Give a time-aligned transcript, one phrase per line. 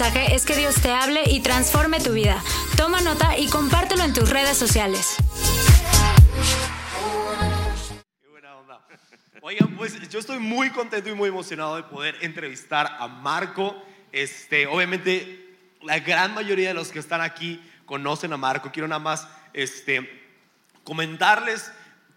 [0.00, 2.42] es que Dios te hable y transforme tu vida.
[2.76, 5.16] Toma nota y compártelo en tus redes sociales.
[6.32, 6.62] Qué.
[9.44, 13.76] Oigan, pues yo estoy muy contento y muy emocionado de poder entrevistar a Marco.
[14.12, 18.70] Este, obviamente, la gran mayoría de los que están aquí conocen a Marco.
[18.72, 20.22] Quiero nada más este,
[20.84, 21.70] comentarles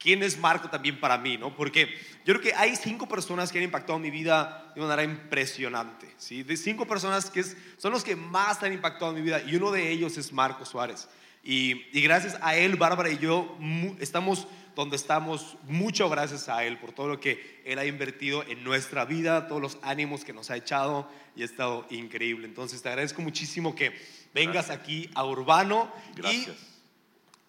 [0.06, 1.56] quién es Marco también para mí, ¿no?
[1.56, 1.88] Porque
[2.26, 6.08] yo creo que hay cinco personas que han impactado mi vida de una manera impresionante,
[6.18, 6.44] ¿sí?
[6.44, 9.72] De cinco personas que es- son los que más han impactado mi vida y uno
[9.72, 11.10] de ellos es Marco Suárez.
[11.44, 16.64] Y, y gracias a él, Bárbara y yo mu- estamos donde estamos, mucho gracias a
[16.66, 20.34] él por todo lo que él ha invertido en nuestra vida, todos los ánimos que
[20.34, 22.46] nos ha echado y ha estado increíble.
[22.46, 23.92] Entonces te agradezco muchísimo que
[24.36, 25.92] vengas aquí a Urbano.
[26.16, 26.75] y Gracias.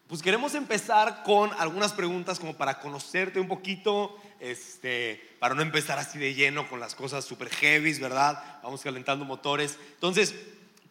[0.09, 5.99] Pues queremos empezar con algunas preguntas como para conocerte un poquito, este, para no empezar
[5.99, 8.61] así de lleno con las cosas super heavies, ¿verdad?
[8.63, 9.79] Vamos calentando motores.
[9.95, 10.35] Entonces,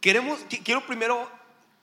[0.02, 1.32] queremos, qui- quiero primero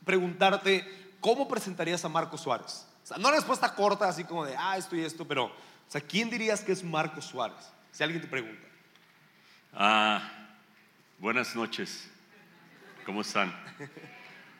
[0.04, 0.86] preguntarte,
[1.20, 2.86] ¿cómo presentarías a Marco Suárez?
[3.02, 5.52] O sea, no una respuesta corta, así como de, ah, esto y esto, pero, o
[5.88, 7.72] sea, ¿quién dirías que es Marco Suárez?
[7.92, 8.66] Si alguien te pregunta.
[9.72, 10.22] Ah,
[11.18, 12.08] buenas noches.
[13.06, 13.52] ¿Cómo están?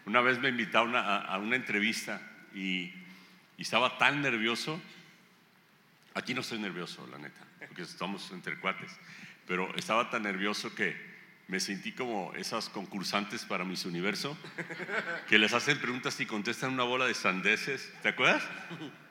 [0.07, 2.20] Una vez me invitaron a, a una entrevista
[2.55, 2.92] y,
[3.56, 4.81] y estaba tan nervioso.
[6.14, 8.92] Aquí no estoy nervioso, la neta, porque estamos entre cuates.
[9.47, 11.12] Pero estaba tan nervioso que
[11.48, 14.36] me sentí como esas concursantes para Miss Universo
[15.28, 17.92] que les hacen preguntas y contestan una bola de sandeces.
[18.03, 18.42] ¿Te acuerdas?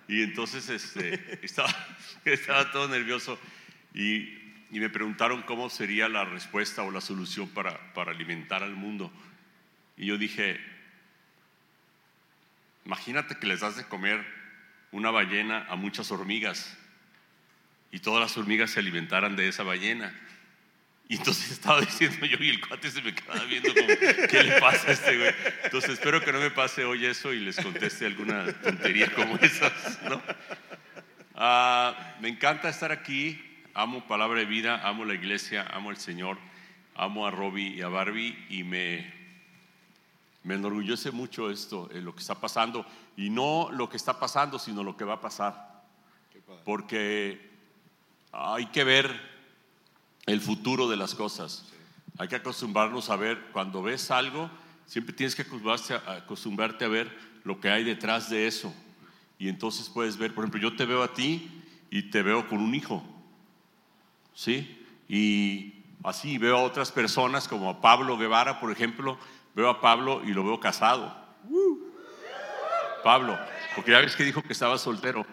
[0.08, 1.70] Y entonces este, estaba,
[2.26, 3.40] estaba todo nervioso
[3.94, 4.40] y,
[4.72, 9.12] y me preguntaron cómo sería la respuesta o la solución para, para alimentar al mundo.
[9.98, 10.60] Y yo dije,
[12.86, 14.26] imagínate que les das de comer
[14.92, 16.78] una ballena a muchas hormigas
[17.92, 20.14] y todas las hormigas se alimentaran de esa ballena.
[21.08, 23.88] Y entonces estaba diciendo yo y el cuate se me quedaba viendo como,
[24.30, 25.36] ¿qué le pasa a este güey?
[25.64, 30.02] Entonces espero que no me pase hoy eso y les conteste alguna tontería como esas,
[30.04, 30.22] ¿no?
[31.36, 33.42] Ah, me encanta estar aquí,
[33.74, 36.38] amo Palabra de Vida, amo la iglesia, amo al Señor,
[36.96, 39.21] amo a Robbie y a Barbie y me,
[40.44, 42.86] me enorgullece mucho esto, eh, lo que está pasando,
[43.16, 45.84] y no lo que está pasando, sino lo que va a pasar,
[46.66, 47.50] porque
[48.32, 49.32] hay que ver
[50.26, 51.66] el futuro de las cosas.
[52.18, 54.50] Hay que acostumbrarnos a ver, cuando ves algo,
[54.86, 58.74] siempre tienes que acostumbrarte a, acostumbrarte a ver lo que hay detrás de eso.
[59.40, 62.60] Y entonces puedes ver, por ejemplo, yo te veo a ti y te veo con
[62.60, 63.04] un hijo.
[64.34, 64.86] ¿Sí?
[65.08, 69.18] Y así veo a otras personas, como a Pablo Guevara, por ejemplo,
[69.54, 71.16] veo a Pablo y lo veo casado.
[73.04, 73.38] Pablo,
[73.76, 75.26] porque ya ves que dijo que estaba soltero.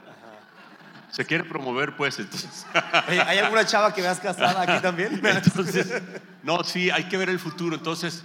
[1.11, 2.67] Se quiere promover, pues, entonces.
[3.09, 5.21] Oye, ¿Hay alguna chava que veas casada aquí también?
[5.25, 6.03] Entonces,
[6.43, 7.75] no, sí, hay que ver el futuro.
[7.77, 8.23] Entonces,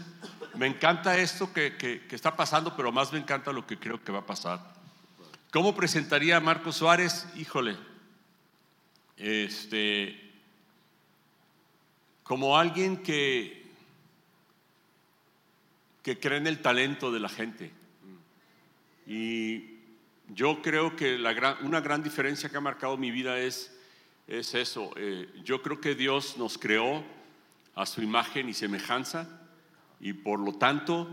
[0.56, 4.04] me encanta esto que, que- que está pasando, pero más me encanta lo que creo
[4.04, 4.60] que va a pasar.
[5.52, 7.26] ¿Cómo presentaría a Marco Suárez?
[7.36, 7.78] Híjole,
[9.16, 10.20] este,
[12.24, 13.63] como alguien que,
[16.04, 17.72] que cree en el talento de la gente.
[19.08, 19.80] Y
[20.28, 21.16] yo creo que
[21.62, 23.76] una gran diferencia que ha marcado mi vida es,
[24.28, 24.92] es eso.
[24.98, 27.04] Eh, yo creo que Dios nos creó
[27.74, 29.42] a su imagen y semejanza
[30.00, 31.08] y por lo tanto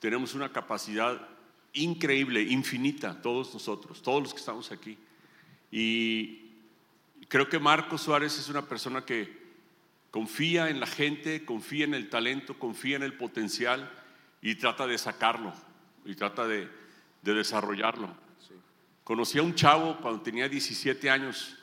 [0.00, 1.28] tenemos una capacidad
[1.74, 4.96] increíble, infinita, todos nosotros, todos los que estamos aquí.
[5.70, 6.50] Y
[7.28, 9.38] creo que Marco Suárez es una persona que
[10.10, 13.99] confía en la gente, confía en el talento, confía en el potencial
[14.42, 15.52] y trata de sacarlo
[16.04, 16.68] y trata de,
[17.22, 18.08] de desarrollarlo.
[19.04, 21.56] Conocí a un chavo cuando tenía 17 años,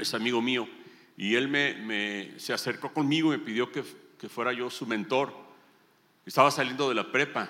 [0.00, 0.68] es amigo mío,
[1.16, 3.84] y él me, me- se acercó conmigo y me pidió que,
[4.18, 5.32] que fuera yo su mentor.
[6.24, 7.48] Estaba saliendo de la prepa,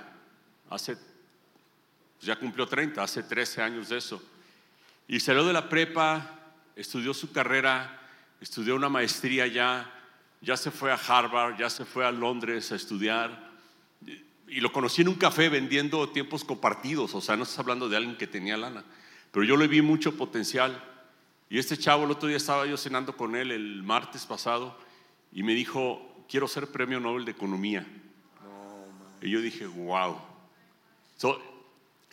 [0.70, 4.22] hace, pues ya cumplió 30, hace 13 años de eso.
[5.06, 6.38] Y salió de la prepa,
[6.76, 8.00] estudió su carrera,
[8.40, 9.90] estudió una maestría ya,
[10.40, 13.47] ya se fue a Harvard, ya se fue a Londres a estudiar.
[14.48, 17.96] Y lo conocí en un café vendiendo tiempos compartidos, o sea, no estás hablando de
[17.96, 18.84] alguien que tenía lana.
[19.30, 20.82] Pero yo le vi mucho potencial.
[21.50, 24.78] Y este chavo, el otro día estaba yo cenando con él el martes pasado
[25.32, 27.86] y me dijo, quiero ser premio Nobel de Economía.
[29.20, 30.18] y yo dije, wow.
[31.16, 31.40] So,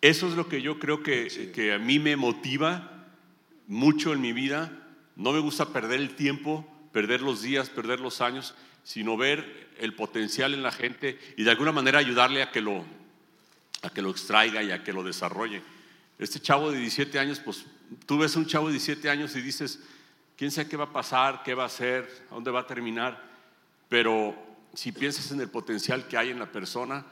[0.01, 3.07] eso es lo que yo creo que, que a mí me motiva
[3.67, 4.71] mucho en mi vida.
[5.15, 8.55] No me gusta perder el tiempo, perder los días, perder los años,
[8.85, 12.85] sino ver el potencial en la gente y de alguna manera ayudarle a que lo,
[13.81, 15.61] a que lo extraiga y a que lo desarrolle.
[16.19, 17.65] Este chavo de 17 años, pues
[18.05, 19.81] tú ves un chavo de 17 años y dices,
[20.37, 23.21] quién sabe qué va a pasar, qué va a hacer, a dónde va a terminar,
[23.89, 24.35] pero
[24.75, 27.03] si piensas en el potencial que hay en la persona,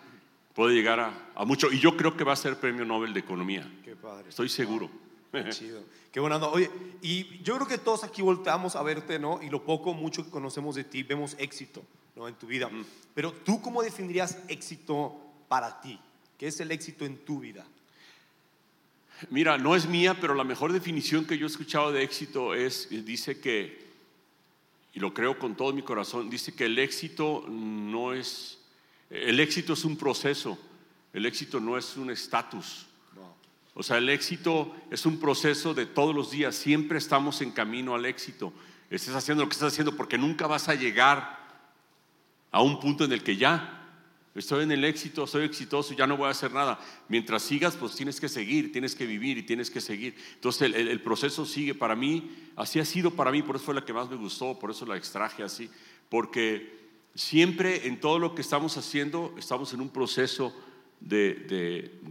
[0.53, 1.71] puede llegar a, a mucho.
[1.71, 3.67] Y yo creo que va a ser premio Nobel de Economía.
[3.83, 4.29] Qué padre.
[4.29, 5.02] Estoy seguro.
[5.33, 5.83] Qué chido.
[6.11, 6.49] Qué buena onda.
[6.49, 6.69] Oye,
[7.01, 9.41] y yo creo que todos aquí volteamos a verte, ¿no?
[9.41, 11.83] Y lo poco, mucho que conocemos de ti, vemos éxito,
[12.15, 12.27] ¿no?
[12.27, 12.69] En tu vida.
[13.15, 15.15] Pero tú, ¿cómo definirías éxito
[15.47, 15.99] para ti?
[16.37, 17.65] ¿Qué es el éxito en tu vida?
[19.29, 22.89] Mira, no es mía, pero la mejor definición que yo he escuchado de éxito es,
[22.89, 23.83] dice que,
[24.93, 28.59] y lo creo con todo mi corazón, dice que el éxito no es,
[29.09, 30.59] el éxito es un proceso,
[31.13, 32.87] el éxito no es un estatus.
[33.75, 37.95] O sea, el éxito es un proceso de todos los días, siempre estamos en camino
[37.95, 38.53] al éxito.
[38.89, 41.41] Estás haciendo lo que estás haciendo porque nunca vas a llegar
[42.51, 43.79] a un punto en el que ya
[44.35, 46.79] estoy en el éxito, soy exitoso, ya no voy a hacer nada.
[47.07, 50.15] Mientras sigas, pues tienes que seguir, tienes que vivir y tienes que seguir.
[50.35, 51.73] Entonces el, proceso sigue.
[51.73, 54.59] Para mí, así ha sido para mí, por eso fue la que más me gustó,
[54.59, 55.69] por eso la extraje así,
[56.09, 56.79] porque
[57.15, 60.55] siempre en todo lo que estamos haciendo, estamos en un proceso
[60.99, 61.33] de,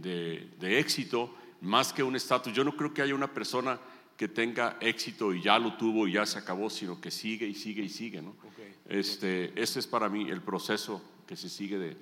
[0.01, 1.33] de, de éxito
[1.63, 2.53] más que un estatus.
[2.53, 3.79] Yo no creo que haya una persona
[4.17, 7.55] que tenga éxito y ya lo tuvo y ya se acabó, sino que sigue y
[7.55, 8.21] sigue y sigue.
[8.21, 8.35] ¿no?
[8.53, 8.75] Okay.
[8.87, 11.97] Este, ese es para mí el proceso que se sigue de...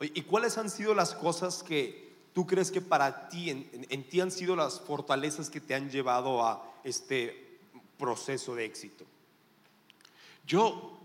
[0.00, 4.08] ¿Y cuáles han sido las cosas que tú crees que para ti, en, en, en
[4.08, 7.58] ti han sido las fortalezas que te han llevado a este
[7.98, 9.04] proceso de éxito?
[10.46, 10.98] Yo,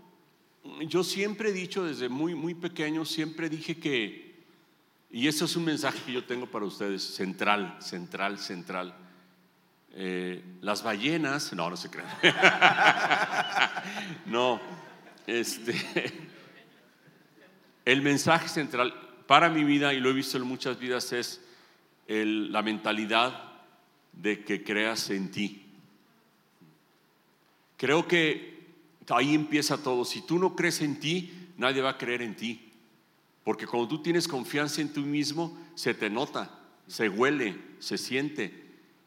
[0.88, 4.25] yo siempre he dicho desde muy, muy pequeño, siempre dije que,
[5.10, 8.94] y eso es un mensaje que yo tengo para ustedes, central, central, central.
[9.92, 12.08] Eh, las ballenas, no, no se crean.
[14.26, 14.60] no,
[15.26, 15.74] este,
[17.84, 18.92] el mensaje central
[19.26, 21.40] para mi vida, y lo he visto en muchas vidas, es
[22.06, 23.52] el, la mentalidad
[24.12, 25.66] de que creas en ti.
[27.76, 28.56] Creo que
[29.08, 30.04] ahí empieza todo.
[30.04, 32.65] Si tú no crees en ti, nadie va a creer en ti.
[33.46, 36.50] Porque cuando tú tienes confianza en ti mismo, se te nota,
[36.88, 38.52] se huele, se siente.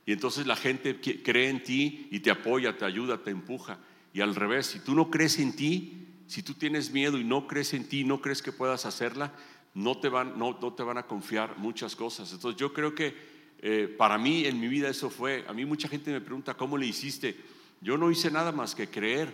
[0.05, 3.79] Y entonces la gente cree en ti y te apoya, te ayuda, te empuja.
[4.13, 7.47] Y al revés, si tú no crees en ti, si tú tienes miedo y no
[7.47, 9.33] crees en ti, no crees que puedas hacerla,
[9.73, 12.31] no te van, no, no te van a confiar muchas cosas.
[12.31, 13.13] Entonces yo creo que
[13.61, 16.77] eh, para mí en mi vida eso fue, a mí mucha gente me pregunta, ¿cómo
[16.77, 17.35] le hiciste?
[17.81, 19.33] Yo no hice nada más que creer.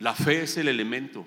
[0.00, 1.24] La fe es el elemento.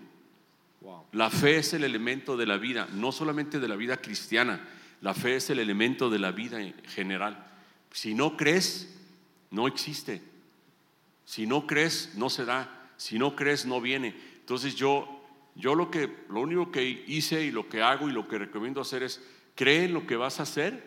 [1.11, 4.67] La fe es el elemento de la vida, no solamente de la vida cristiana,
[5.01, 7.45] la fe es el elemento de la vida en general.
[7.91, 8.93] Si no crees,
[9.51, 10.21] no existe.
[11.25, 12.89] Si no crees, no se da.
[12.97, 14.15] Si no crees, no viene.
[14.39, 15.23] Entonces yo,
[15.55, 18.81] yo lo, que, lo único que hice y lo que hago y lo que recomiendo
[18.81, 19.21] hacer es,
[19.55, 20.83] cree en lo que vas a hacer,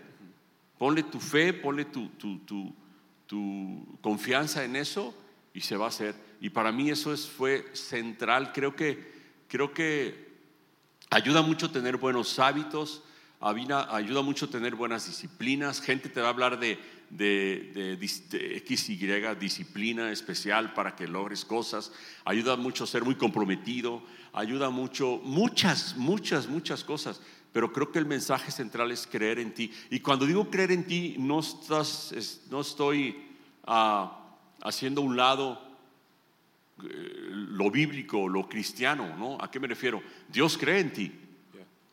[0.79, 2.75] ponle tu fe, ponle tu, tu, tu,
[3.27, 5.15] tu confianza en eso
[5.55, 6.15] y se va a hacer.
[6.41, 8.53] Y para mí eso es, fue central.
[8.53, 9.18] Creo que,
[9.49, 10.29] creo que
[11.11, 13.03] ayuda mucho tener buenos hábitos,
[13.41, 15.81] ayuda mucho tener buenas disciplinas.
[15.81, 16.79] Gente te va a hablar de,
[17.11, 17.99] de,
[18.57, 18.89] X,
[19.41, 21.93] disciplina especial para que logres cosas.
[22.25, 24.03] Ayuda mucho ser muy comprometido.
[24.33, 27.21] Ayuda mucho, muchas, muchas, muchas cosas.
[27.53, 29.73] Pero creo que el mensaje central es creer en ti.
[29.91, 32.13] Y cuando digo creer en ti, no, estás,
[32.51, 33.17] no estoy
[33.67, 34.09] uh,
[34.63, 35.68] haciendo un lado
[36.79, 39.39] lo bíblico, lo cristiano, ¿no?
[39.41, 40.03] ¿A qué me refiero?
[40.29, 41.13] Dios cree en ti.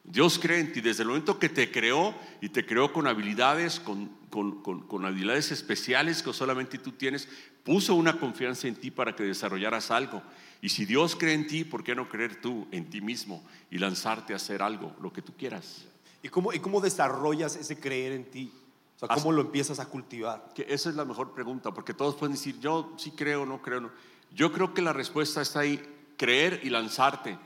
[0.04, 3.80] Dios cree en ti desde el momento que te creó y te creó con habilidades,
[3.80, 7.28] con, con, con, con, habilidades especiales que solamente tú tienes,
[7.64, 10.22] puso una confianza en ti para que desarrollaras algo.
[10.62, 13.80] Y si Dios cree en ti, ¿por qué no creer tú en ti mismo y
[13.80, 15.86] lanzarte a hacer algo, lo que tú quieras?
[16.22, 18.52] ¿Y cómo, y cómo desarrollas ese creer en ti?
[18.96, 20.52] O sea, ¿cómo Así, lo empiezas a cultivar?
[20.54, 23.82] Que esa es la mejor pregunta, porque todos pueden decir, yo sí creo, no creo.
[23.82, 23.92] No.
[24.34, 25.82] Yo creo que la respuesta está ahí,
[26.18, 27.38] creer y lanzarte.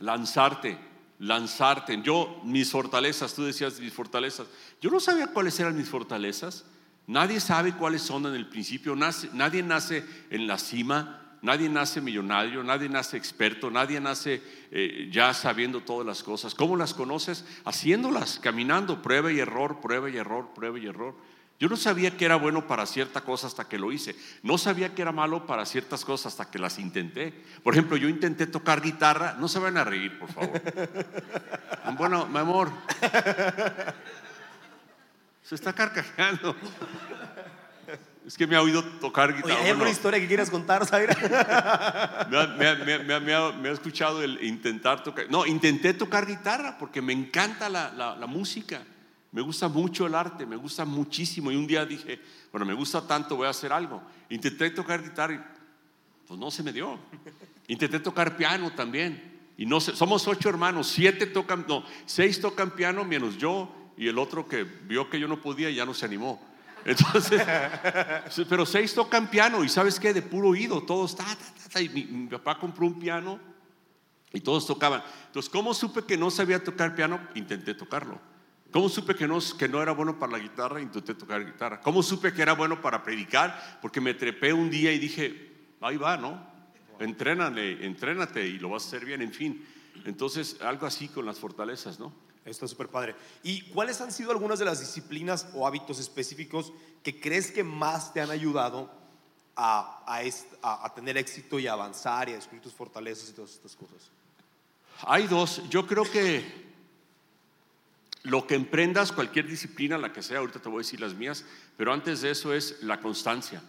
[0.00, 0.78] Lanzarte
[1.22, 2.00] lanzarte.
[2.02, 4.48] Yo, mis fortalezas, tú decías mis fortalezas.
[4.80, 6.64] Yo no sabía cuáles eran mis fortalezas.
[7.06, 8.94] Nadie sabe cuáles son en el principio.
[8.96, 11.18] Nadie nace en la cima.
[11.42, 16.54] Nadie nace millonario, nadie nace experto, nadie nace eh, ya sabiendo todas las cosas.
[16.54, 17.44] ¿Cómo las conoces?
[17.64, 21.16] Haciéndolas, caminando, prueba y error, prueba y error, prueba y error.
[21.62, 24.16] Yo no sabía que era bueno para cierta cosa hasta que lo hice.
[24.42, 27.32] No sabía que era malo para ciertas cosas hasta que las intenté.
[27.62, 29.36] Por ejemplo, yo intenté tocar guitarra.
[29.38, 30.60] No se van a reír, por favor.
[31.96, 32.68] Bueno, mi amor.
[35.44, 36.56] Se está carcajeando.
[38.26, 39.54] Es que me ha oído tocar guitarra.
[39.54, 41.16] Oye, ¿Hay alguna bueno, historia que quieras contar, Zaira?
[42.58, 45.26] me, ha, escuchado el intentar tocar.
[45.30, 48.82] No, intenté tocar guitarra porque me encanta la, la, la música.
[49.32, 51.50] Me gusta mucho el arte, me gusta muchísimo.
[51.50, 52.20] Y un día dije,
[52.50, 54.02] bueno, me gusta tanto, voy a hacer algo.
[54.28, 55.40] Intenté tocar guitarra y
[56.28, 56.98] pues no se me dio.
[57.66, 59.40] Intenté tocar piano también.
[59.56, 64.08] Y no sé, somos ocho hermanos, siete tocan, no, seis tocan piano menos yo y
[64.08, 66.40] el otro que vio que yo no podía ya no se animó.
[66.84, 67.42] Entonces,
[68.48, 71.24] pero seis tocan piano y sabes qué, de puro oído, todos, ta,
[71.80, 73.40] y mi, mi papá compró un piano
[74.30, 75.02] y todos tocaban.
[75.26, 77.18] Entonces, ¿cómo supe que no sabía tocar piano?
[77.34, 78.31] Intenté tocarlo.
[78.72, 80.80] ¿Cómo supe que no, que no era bueno para la guitarra?
[80.80, 81.80] Intenté tocar guitarra.
[81.80, 83.78] ¿Cómo supe que era bueno para predicar?
[83.82, 86.50] Porque me trepé un día y dije, ahí va, ¿no?
[86.98, 89.66] Entrénale, entrénate y lo vas a hacer bien, en fin.
[90.06, 92.12] Entonces, algo así con las fortalezas, ¿no?
[92.44, 93.14] Esto es súper padre.
[93.42, 98.12] ¿Y cuáles han sido algunas de las disciplinas o hábitos específicos que crees que más
[98.14, 98.90] te han ayudado
[99.54, 103.28] a, a est- a- a tener éxito y a avanzar y a descubrir tus fortalezas
[103.28, 104.10] y todas estas cosas?
[105.06, 105.62] Hay dos.
[105.68, 106.71] Yo creo que
[108.24, 111.44] lo que emprendas, cualquier disciplina, la que sea, ahorita te voy a decir las mías,
[111.76, 113.62] pero antes de eso es la constancia.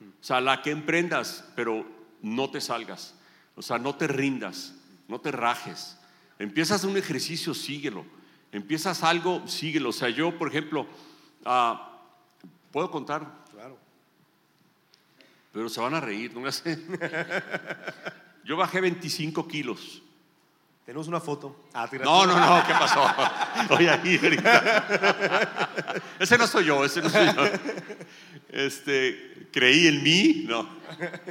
[0.00, 1.86] O sea, la que emprendas, pero
[2.22, 3.14] no te salgas.
[3.54, 4.74] O sea, no te rindas,
[5.08, 5.96] no te rajes.
[6.38, 8.04] Empiezas un ejercicio, síguelo.
[8.52, 9.90] Empiezas algo, síguelo.
[9.90, 10.86] O sea, yo, por ejemplo,
[11.44, 12.00] ah,
[12.72, 13.78] puedo contar, Claro.
[15.52, 16.78] pero se van a reír, no me hace.
[18.44, 20.02] Yo bajé 25 kilos.
[20.90, 21.66] Tenemos una foto.
[21.72, 23.04] Ah, No, no, no, ¿qué pasó?
[23.76, 25.70] Oye, ahí ahorita.
[26.18, 27.44] Ese no soy yo, ese no soy yo.
[28.48, 30.68] Este, creí en mí, no.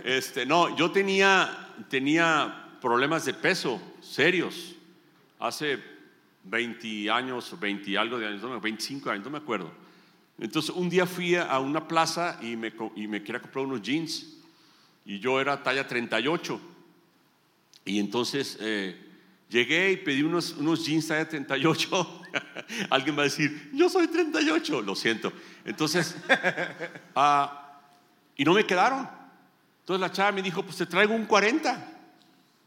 [0.06, 4.76] Este, no, yo tenía, tenía problemas de peso serios
[5.42, 5.78] hace
[6.46, 9.74] 20 años, 20 y algo de años, no me- 25 años, no me acuerdo.
[10.40, 14.38] Entonces, un día fui a una plaza y me, y me quería comprar unos jeans
[15.06, 16.62] y yo era talla 38.
[17.84, 19.08] Y entonces eh,
[19.50, 22.22] llegué y pedí unos, unos jeans talla 38.
[22.90, 25.34] Alguien va a decir, yo soy 38, lo siento.
[25.66, 26.16] Entonces,
[27.16, 27.82] ah,
[28.38, 29.10] y no me quedaron.
[29.82, 32.00] Entonces la chava me dijo, pues te traigo un 40.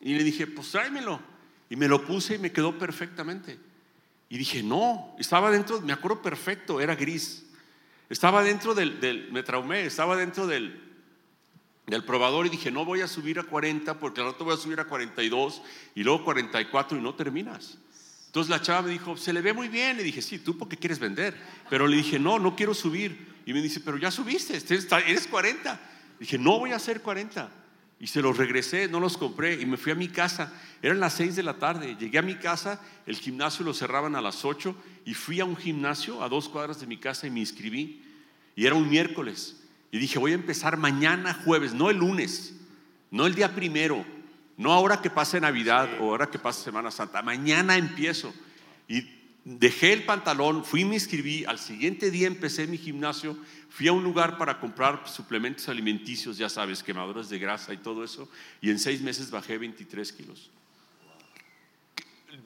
[0.00, 1.20] Y le dije, pues tráemelo.
[1.70, 3.58] Y me lo puse y me quedó perfectamente.
[4.28, 7.46] Y dije, no, estaba dentro, me acuerdo perfecto, era gris.
[8.08, 10.91] Estaba dentro del, del me traumé, estaba dentro del,
[11.92, 14.56] del probador y dije, no voy a subir a 40 porque al rato voy a
[14.56, 15.60] subir a 42
[15.94, 17.76] y luego 44 y no terminas.
[18.26, 19.98] Entonces la chava me dijo, se le ve muy bien.
[19.98, 21.36] Le dije, sí, tú porque quieres vender.
[21.68, 23.34] Pero le dije, no, no quiero subir.
[23.44, 24.74] Y me dice, pero ya subiste, este-
[25.06, 25.78] eres 40.
[26.18, 27.50] Dije, no voy a hacer 40.
[28.00, 30.50] Y se los regresé, no los compré y me fui a mi casa.
[30.80, 31.94] Eran las 6 de la tarde.
[32.00, 35.56] Llegué a mi casa, el gimnasio lo cerraban a las 8 y fui a un
[35.56, 38.02] gimnasio a dos cuadras de mi casa y me inscribí.
[38.56, 39.61] Y era un miércoles.
[39.92, 42.54] Y dije, voy a empezar mañana jueves, no el lunes,
[43.10, 44.04] no el día primero,
[44.56, 47.22] no ahora que pase Navidad o ahora que pase Semana Santa.
[47.22, 48.34] Mañana empiezo.
[48.88, 49.06] Y
[49.44, 51.44] dejé el pantalón, fui y me inscribí.
[51.44, 53.36] Al siguiente día empecé mi gimnasio.
[53.68, 58.02] Fui a un lugar para comprar suplementos alimenticios, ya sabes, quemaduras de grasa y todo
[58.02, 58.30] eso.
[58.60, 60.50] Y en seis meses bajé 23 kilos.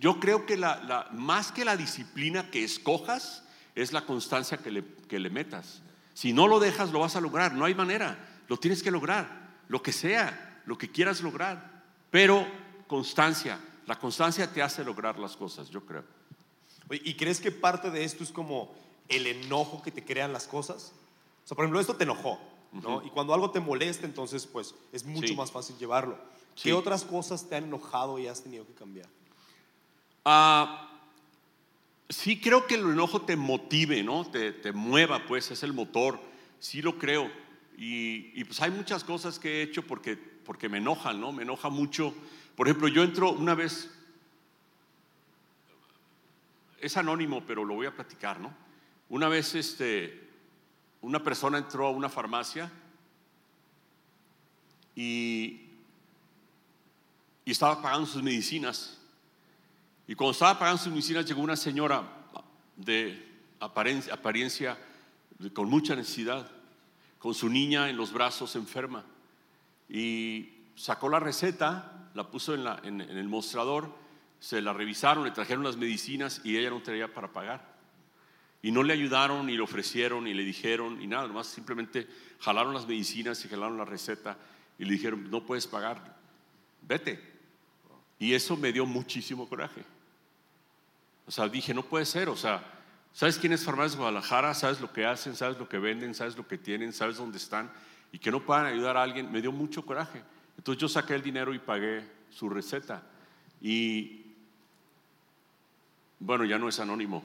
[0.01, 3.45] Yo creo que la, la- más que la disciplina que escojas,
[3.77, 5.83] es la constancia que le, que le metas.
[6.17, 7.53] Si no lo dejas, lo vas a lograr.
[7.53, 8.17] No hay manera.
[8.49, 9.59] Lo tienes que lograr.
[9.69, 11.83] Lo que sea, lo que quieras lograr.
[12.11, 12.47] Pero
[12.87, 13.61] constancia.
[13.85, 16.05] La constancia te hace lograr las cosas, yo creo.
[16.89, 18.75] Oye, ¿Y crees que parte de esto es como
[19.11, 20.95] el enojo que te crean las cosas?
[21.45, 22.41] O sea, por ejemplo, esto te enojó,
[22.73, 23.03] ¿no?
[23.05, 25.37] Y cuando algo te molesta, entonces, pues, es mucho Sí.
[25.37, 26.17] más fácil llevarlo.
[26.55, 26.63] Sí.
[26.71, 29.09] ¿Qué otras cosas te han enojado y has tenido que cambiar?
[30.25, 30.89] Ah,
[32.09, 34.25] sí creo que el enojo te motive, ¿no?
[34.25, 36.21] Te, te mueva, pues es el motor.
[36.59, 37.31] Sí lo creo.
[37.79, 41.33] Y, pues hay muchas cosas que he hecho porque, porque me enojan, ¿no?
[41.33, 42.15] Me enoja mucho.
[42.57, 43.91] Por ejemplo, yo entro una vez,
[46.81, 48.55] es anónimo, pero lo voy a platicar, ¿no?
[49.11, 50.27] Una vez este,
[51.03, 52.73] una persona entró a una farmacia
[54.95, 55.61] y,
[57.45, 58.96] y estaba pagando sus medicinas.
[60.09, 62.03] Y cuando estaba pagando sus medicinas llegó una señora
[62.77, 63.27] de
[63.61, 64.79] apariencia, apariencia
[65.53, 66.51] con mucha necesidad,
[67.19, 69.05] con su niña en los brazos enferma.
[69.89, 73.91] Y sacó la receta, la puso en, la- en- el mostrador,
[74.39, 77.75] se la revisaron, le trajeron las medicinas y ella no traía para pagar.
[78.63, 82.07] Y no le ayudaron, ni le ofrecieron, ni le dijeron, ni nada, nomás simplemente
[82.41, 84.37] jalaron las medicinas y jalaron la receta
[84.79, 86.17] y le dijeron, no puedes pagar,
[86.83, 87.21] vete.
[88.19, 89.85] Y eso me dio muchísimo coraje.
[91.27, 92.63] O sea, dije, no puede ser, o sea,
[93.13, 94.55] ¿sabes quién es Farmacias Guadalajara?
[94.55, 95.35] ¿Sabes lo que hacen?
[95.35, 96.15] ¿Sabes lo que venden?
[96.15, 96.93] ¿Sabes lo que tienen?
[96.93, 97.71] ¿Sabes dónde están?
[98.13, 100.23] Y que no puedan ayudar a alguien, me dio mucho coraje.
[100.57, 103.03] Entonces yo saqué el dinero y pagué su receta.
[103.61, 104.27] Y
[106.21, 107.25] bueno, ya no es anónimo.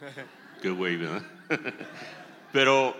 [0.62, 1.22] Qué güey, ¿verdad?
[2.50, 2.96] Pero,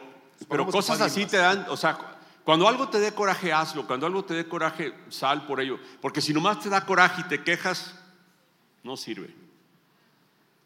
[0.46, 1.96] pero cosas así te dan, o sea,
[2.44, 3.86] cuando algo te dé coraje, hazlo.
[3.86, 5.80] Cuando algo te dé coraje, sal por ello.
[6.02, 7.98] Porque si nomás te da coraje y te quejas,
[8.82, 9.34] no sirve.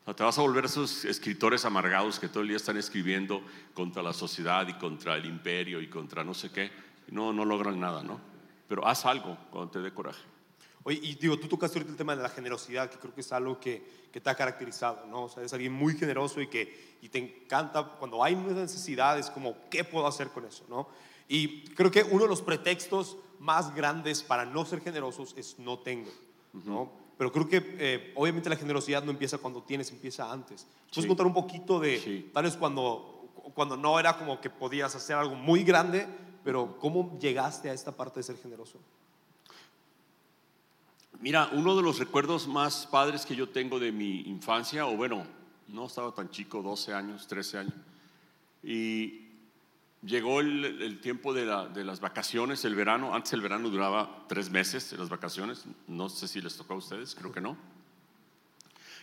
[0.02, 3.40] O sea, te vas a volver esos escritores amargados que todo el día están escribiendo
[3.72, 6.72] contra la sociedad y contra el imperio y contra no sé qué.
[7.08, 8.20] No, no logran nada, ¿no?
[8.68, 10.22] Pero haz algo cuando te dé coraje.
[10.82, 13.30] Oye, y digo, tú tocaste ahorita el tema de la generosidad, que creo que es
[13.30, 15.24] algo que, que te ha caracterizado, ¿no?
[15.24, 19.56] O sea, es alguien muy generoso y que y te encanta cuando hay necesidades, como,
[19.70, 20.88] ¿qué puedo hacer con eso, no?
[21.28, 25.78] Y creo que uno de los pretextos más grandes para no ser generosos es no
[25.78, 26.10] tengo,
[26.52, 27.01] ¿no?
[27.18, 30.66] Pero creo que eh, obviamente la generosidad no empieza cuando tienes, empieza antes.
[30.88, 31.08] ¿Puedes Sí.
[31.08, 32.30] contar un poquito de Sí.
[32.32, 36.06] tal vez cuando, cuando no era como que podías hacer algo muy grande,
[36.44, 38.78] pero cómo llegaste a esta parte de ser generoso?
[41.20, 45.24] Mira, uno de los recuerdos más padres que yo tengo de mi infancia, o bueno,
[45.68, 47.74] no estaba tan chico, 12 años, 13 años,
[48.62, 49.21] y
[50.02, 51.44] llegó el, tiempo de
[51.84, 56.40] las vacaciones, el verano, antes el verano duraba tres meses, las vacaciones, no sé si
[56.40, 57.56] les tocó a ustedes, creo que no,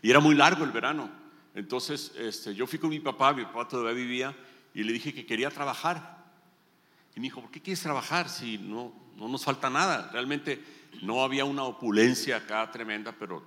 [0.01, 1.09] y era muy largo el verano,
[1.55, 4.35] entonces este, yo fui con mi papá, mi papá todavía vivía,
[4.73, 6.19] y le dije que quería trabajar,
[7.15, 10.09] y me dijo, ¿por qué quieres trabajar si no, no nos falta nada?
[10.11, 10.63] Realmente
[11.01, 13.43] no había una opulencia acá tremenda, pero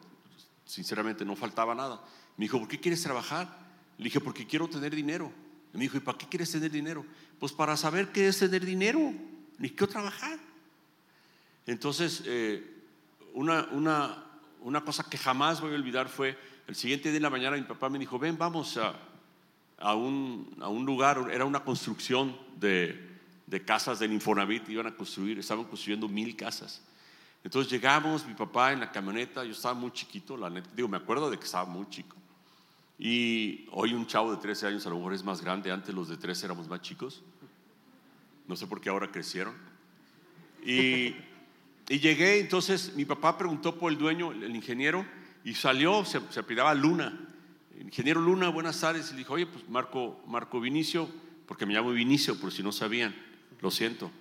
[0.65, 2.03] sinceramente no faltaba nada.
[2.37, 3.59] Me dijo, ¿por qué quieres trabajar?
[3.99, 5.33] Le dije, porque quiero tener dinero.
[5.73, 7.05] Y me dijo, ¿y para qué quieres tener dinero?
[7.39, 9.13] Pues para saber qué es tener dinero.
[9.59, 10.39] Ni quiero trabajar.
[11.67, 12.85] Entonces, eh,
[13.35, 14.25] una, una,
[14.61, 16.37] una cosa que jamás voy a olvidar fue,
[16.67, 18.95] el siguiente día de la mañana mi papá me dijo, ven, vamos a,
[19.79, 24.95] a un, a un lugar, era una construcción de, de casas del Infonavit, iban a
[24.97, 26.83] construir, estaban construyendo mil casas.
[27.45, 30.97] Entonces llegamos, mi papá en la camioneta, yo estaba muy chiquito, la neta, digo, me
[30.97, 32.17] acuerdo de que estaba muy chico.
[33.05, 36.09] Y hoy un chavo de 13 años a lo mejor es más grande, antes los
[36.09, 37.25] de 13 éramos más chicos.
[38.47, 39.57] No sé por qué ahora crecieron.
[40.65, 41.17] Y,
[41.89, 45.05] y llegué, entonces mi papá preguntó por el dueño, el ingeniero,
[45.43, 47.19] y salió, se, se apellidaba Luna.
[47.81, 49.09] Ingeniero Luna, buenas tardes.
[49.09, 51.09] Y le dijo, oye, pues Marco, Marco Vinicio,
[51.49, 53.17] porque me llamo Vinicio, por si no sabían,
[53.61, 54.13] lo siento.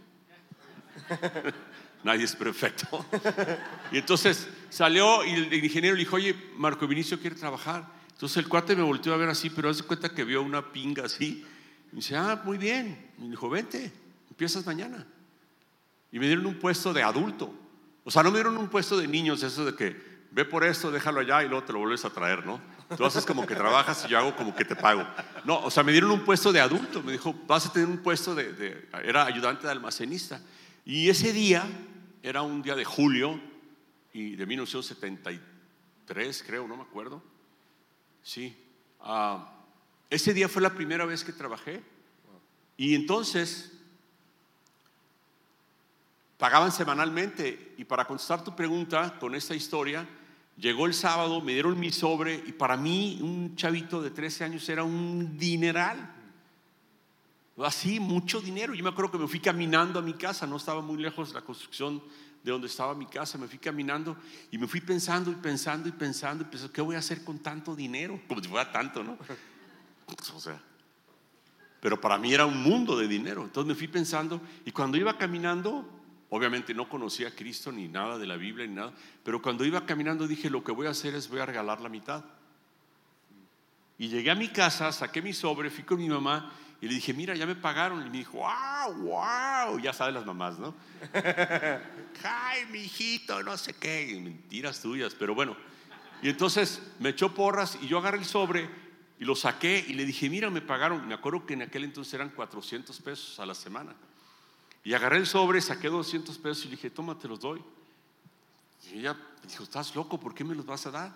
[2.04, 3.06] Nadie es perfecto.
[3.91, 8.01] Y entonces salió y el ingeniero le dijo, oye, Marco Vinicio quiere trabajar.
[8.22, 11.06] Entonces el cuate me volteó a ver así, pero hace cuenta que vio una pinga
[11.06, 11.44] así.
[11.92, 13.10] Y dice, ah, muy bien.
[13.18, 13.92] Me dijo, vente,
[14.30, 15.08] empiezas mañana.
[16.12, 17.52] Y me dieron un puesto de adulto.
[18.04, 20.92] O sea, no me dieron un puesto de niños, eso de que ve por esto,
[20.92, 22.62] déjalo allá y luego te lo vuelves a traer, ¿no?
[22.96, 25.04] Tú haces como que trabajas y yo hago como que te pago.
[25.44, 27.02] No, o sea, me dieron un puesto de adulto.
[27.02, 30.40] Me dijo, vas a tener un puesto de, de- era ayudante de almacenista.
[30.86, 31.64] Y ese día,
[32.22, 33.42] era un día de julio
[34.14, 37.31] y de 1973, creo, no me acuerdo.
[38.24, 38.56] Sí.
[39.00, 39.52] Ah,
[40.10, 41.84] ese día fue la primera vez que trabajé.
[42.78, 43.72] Y entonces
[46.38, 47.76] pagaban semanalmente.
[47.78, 50.08] Y para contestar tu pregunta con esta historia,
[50.58, 54.68] llegó el sábado, me dieron mi sobre y para mí un chavito de 13 años
[54.68, 56.16] era un dineral.
[57.58, 58.74] Así, mucho dinero.
[58.74, 61.42] Yo me acuerdo que me fui caminando a mi casa, no estaba muy lejos la
[61.42, 62.02] construcción
[62.43, 64.17] de donde estaba mi casa, me fui caminando
[64.49, 67.39] y me fui pensando y pensando y pensando y pensando, ¿qué voy a hacer con
[67.39, 68.19] tanto dinero?
[68.27, 69.17] Como si fuera tanto, ¿no?
[70.36, 70.60] O sea,
[71.80, 73.43] pero para mí era un mundo de dinero.
[73.43, 75.88] Entonces me fui pensando y cuando iba caminando,
[76.30, 79.86] obviamente no conocía a Cristo ni nada de la Biblia ni nada, pero cuando iba
[79.86, 82.23] caminando dije, lo que voy a hacer es voy a regalar la mitad.
[83.97, 86.51] Y llegué a mi casa, saqué mi sobre, fui con mi mamá
[86.82, 88.02] y le dije, mira, ya me pagaron.
[88.02, 90.74] Y me dijo, wow, wow, ya sabes las mamás, ¿no?
[92.24, 95.56] Ay, mi hijito, no sé qué, mentiras tuyas, pero bueno.
[96.24, 98.67] Y entonces me echó porras y yo agarré el sobre
[99.20, 101.08] y lo saqué y le dije, mira, me pagaron.
[101.08, 103.94] Me acuerdo que en aquel entonces eran 400 pesos a la semana.
[104.84, 107.62] Y agarré el sobre, saqué 200 pesos y le dije, toma, te los doy.
[108.91, 109.15] Y ella
[109.48, 111.10] dijo, estás loco, ¿por qué me los vas a dar?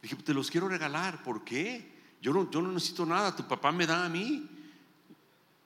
[0.00, 2.00] Le dije, te los quiero regalar, ¿por qué?
[2.22, 4.48] Yo no, yo no necesito nada, tu papá me da a mí.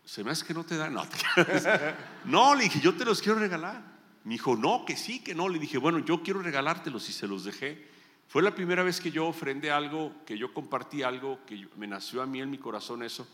[0.04, 0.90] Se me hace que no te da,
[2.24, 2.54] no.
[2.54, 3.82] le dije, yo te los quiero regalar.
[4.24, 5.48] Me dijo, no, que sí, que no.
[5.48, 7.86] Le dije, bueno, yo quiero regalártelos y se los dejé.
[8.28, 12.22] Fue la primera vez que yo ofrendé algo, que yo compartí algo, que me nació
[12.22, 13.26] a mí en mi corazón eso.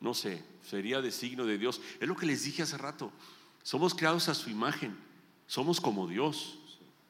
[0.00, 1.80] No sé, sería de signo de Dios.
[2.00, 3.10] Es lo que les dije hace rato.
[3.62, 4.96] Somos creados a su imagen.
[5.46, 6.58] Somos como Dios.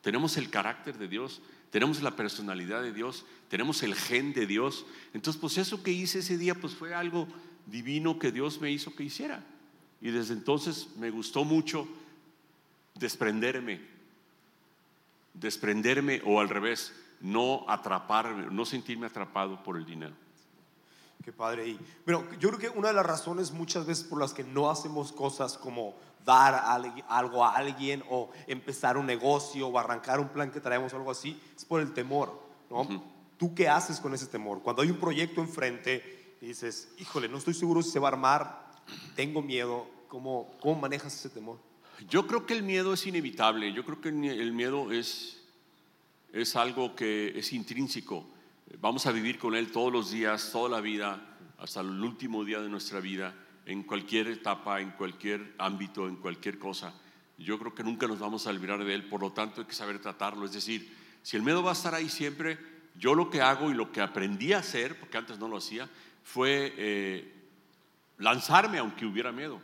[0.03, 1.43] Tenemos el carácter de Dios.
[1.71, 3.25] Tenemos la personalidad de Dios.
[3.49, 4.87] Tenemos el gen de Dios.
[5.13, 7.27] Entonces, pues eso que hice ese día, pues fue algo
[7.67, 9.45] divino que Dios me hizo que hiciera.
[10.01, 11.87] Y desde entonces me gustó mucho
[12.95, 13.81] desprenderme,
[15.35, 20.15] desprenderme o al revés, no atraparme, no sentirme atrapado por el dinero.
[21.25, 21.69] Qué padre.
[21.69, 24.71] Y, pero yo creo que una de las razones muchas veces por las que no
[24.71, 30.29] hacemos cosas como dar al- algo a alguien o empezar un negocio o arrancar un
[30.29, 33.03] plan que traemos o algo así es por el temor, ¿no?
[33.39, 34.63] ¿Tú qué haces con ese temor?
[34.63, 38.13] Cuando hay un proyecto enfrente y dices, híjole, no estoy seguro si se va a
[38.13, 38.71] armar,
[39.17, 41.59] tengo miedo, ¿cómo, cómo manejas ese temor?
[42.09, 45.43] Yo creo que el miedo es inevitable, yo creo que el miedo es,
[46.33, 48.25] es algo que es intrínseco.
[48.79, 52.61] Vamos a vivir con él todos los días, toda la vida, hasta el último día
[52.61, 56.95] de nuestra vida, en cualquier etapa, en cualquier ámbito, en cualquier cosa.
[57.39, 59.75] Yo creo que nunca nos vamos a olvidar de él, por lo tanto hay que
[59.75, 60.47] saber tratarlo.
[60.47, 62.57] Es decir, si el miedo va a estar ahí siempre,
[62.95, 65.91] yo lo que hago y lo que aprendí a hacer, porque antes no lo hacía,
[66.27, 67.33] fue eh,
[68.19, 69.63] lanzarme aunque hubiera miedo,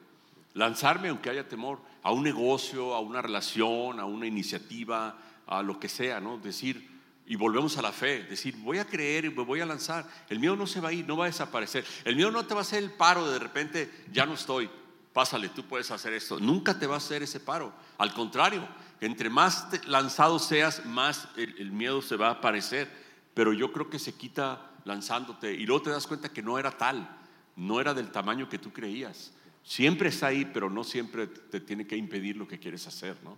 [0.54, 5.80] lanzarme aunque haya temor, a un negocio, a una relación, a una iniciativa, a lo
[5.80, 6.38] que sea, ¿no?
[6.38, 6.88] Decir,
[7.26, 10.08] y volvemos a la fe, decir, voy a creer y me voy a lanzar.
[10.28, 11.84] El miedo no se va a ir, no va a desaparecer.
[12.04, 14.70] El miedo no te va a hacer el paro de, de repente, ya no estoy,
[15.12, 16.38] pásale, tú puedes hacer esto.
[16.38, 17.72] Nunca te va a hacer ese paro.
[17.98, 18.66] Al contrario,
[19.00, 22.88] entre más lanzado seas, más el miedo se va a aparecer.
[23.34, 26.76] Pero yo creo que se quita lanzándote y luego te das cuenta que no era
[26.76, 27.18] tal,
[27.56, 29.32] no era del tamaño que tú creías.
[29.62, 33.36] Siempre está ahí, pero no siempre te tiene que impedir lo que quieres hacer, ¿no?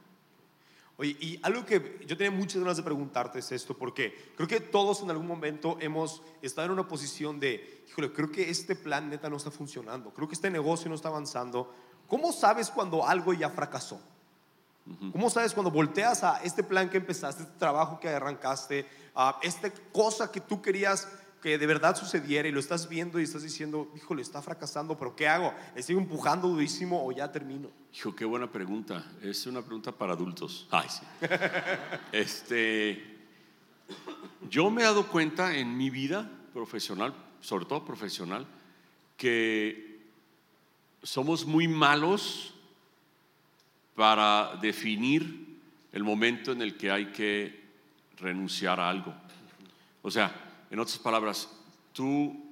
[0.97, 4.61] Oye, y algo que yo tenía muchas ganas de preguntarte es esto, porque creo que
[4.61, 9.11] todos en algún momento hemos estado en una posición de, híjole, creo que este plan
[9.11, 11.75] neta no está funcionando, creo que este negocio no está avanzando.
[12.07, 14.01] ¿Cómo sabes cuando algo ya fracasó?
[15.13, 19.73] ¿Cómo sabes cuando volteas a este plan que empezaste, este trabajo que arrancaste, a esta
[19.93, 21.09] cosa que tú querías
[21.45, 25.15] que de verdad sucediera y lo estás viendo y estás diciendo, híjole, está fracasando, pero
[25.15, 25.53] ¿qué hago?
[25.77, 27.69] ¿Le sigo empujando durísimo o ya termino?
[27.93, 29.05] Hijo, qué buena pregunta.
[29.21, 30.67] Es una pregunta para adultos.
[30.71, 31.03] Ay, sí.
[32.13, 33.19] este,
[34.49, 38.47] yo me he dado cuenta en mi vida profesional, sobre todo profesional,
[39.19, 40.01] que
[41.03, 42.55] somos muy malos
[43.95, 45.61] para definir
[45.93, 47.65] el momento en el que hay que
[48.17, 49.15] renunciar a algo.
[50.01, 50.44] O sea,
[50.75, 51.49] en otras palabras,
[51.93, 52.51] tú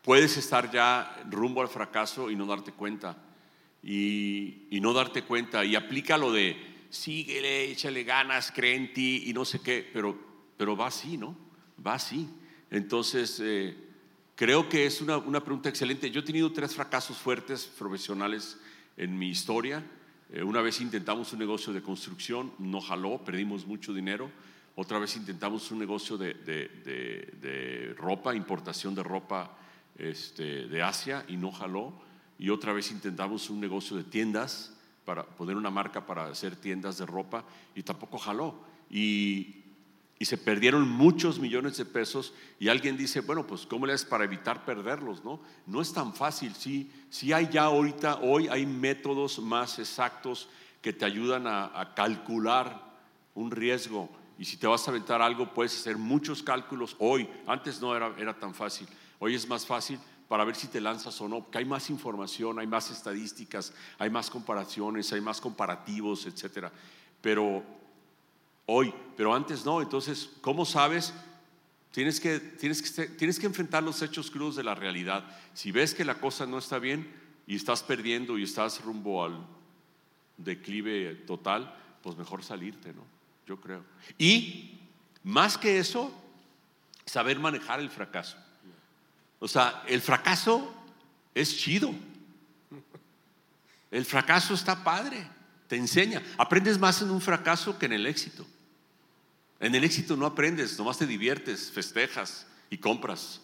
[0.00, 3.22] puedes estar ya rumbo al fracaso y no darte cuenta.
[3.82, 5.66] Y, no darte cuenta.
[5.66, 6.56] Y aplica lo de
[6.88, 9.86] síguele, échale ganas, cree en ti y no sé qué.
[9.92, 10.18] Pero,
[10.56, 11.36] pero va así, ¿no?
[11.86, 12.26] Va así.
[12.70, 13.76] Entonces, eh,
[14.34, 16.10] creo que es una, una, pregunta excelente.
[16.10, 18.58] Yo he tenido tres fracasos fuertes profesionales
[18.96, 19.84] en mi historia.
[20.32, 24.30] Eh, una vez intentamos un negocio de construcción, no jaló, perdimos mucho dinero.
[24.76, 29.56] Otra vez intentamos un negocio de, ropa, importación de ropa
[29.96, 31.92] este, de Asia y no jaló.
[32.38, 36.98] Y otra vez intentamos un negocio de tiendas, para poner una marca para hacer tiendas
[36.98, 38.54] de ropa y tampoco jaló.
[38.90, 39.60] Y,
[40.20, 44.24] se perdieron muchos millones de pesos y alguien dice, bueno, pues ¿cómo le haces para
[44.24, 45.22] evitar perderlos?
[45.22, 46.54] No, no es tan fácil.
[46.54, 50.48] Sí, sí hay ya ahorita, hoy hay métodos más exactos
[50.80, 52.90] que te ayudan a, a calcular
[53.34, 57.28] un riesgo y si te vas a aventar algo, puedes hacer muchos cálculos hoy.
[57.46, 58.88] Antes no era, era tan fácil.
[59.18, 62.58] Hoy es más fácil para ver si te lanzas o no, porque hay más información,
[62.58, 66.72] hay más estadísticas, hay más comparaciones, hay más comparativos, etcétera.
[67.20, 67.62] Pero
[68.66, 69.80] hoy, pero antes no.
[69.80, 71.14] Entonces, ¿cómo sabes?
[71.92, 75.24] Tienes que, tienes, que, tienes que enfrentar los hechos crudos de la realidad.
[75.52, 77.08] Si ves que la cosa no está bien
[77.46, 79.46] y estás perdiendo y estás rumbo al
[80.36, 83.13] declive total, pues mejor salirte, ¿no?
[83.46, 83.84] Yo creo.
[84.18, 84.78] Y
[85.22, 86.12] más que eso,
[87.06, 88.36] saber manejar el fracaso.
[89.38, 90.74] O sea, el fracaso
[91.34, 91.94] es chido.
[93.90, 95.24] El fracaso está padre,
[95.68, 96.22] te enseña.
[96.36, 98.46] Aprendes más en un fracaso que en el éxito.
[99.60, 103.40] En el éxito no aprendes, nomás te diviertes, festejas y compras.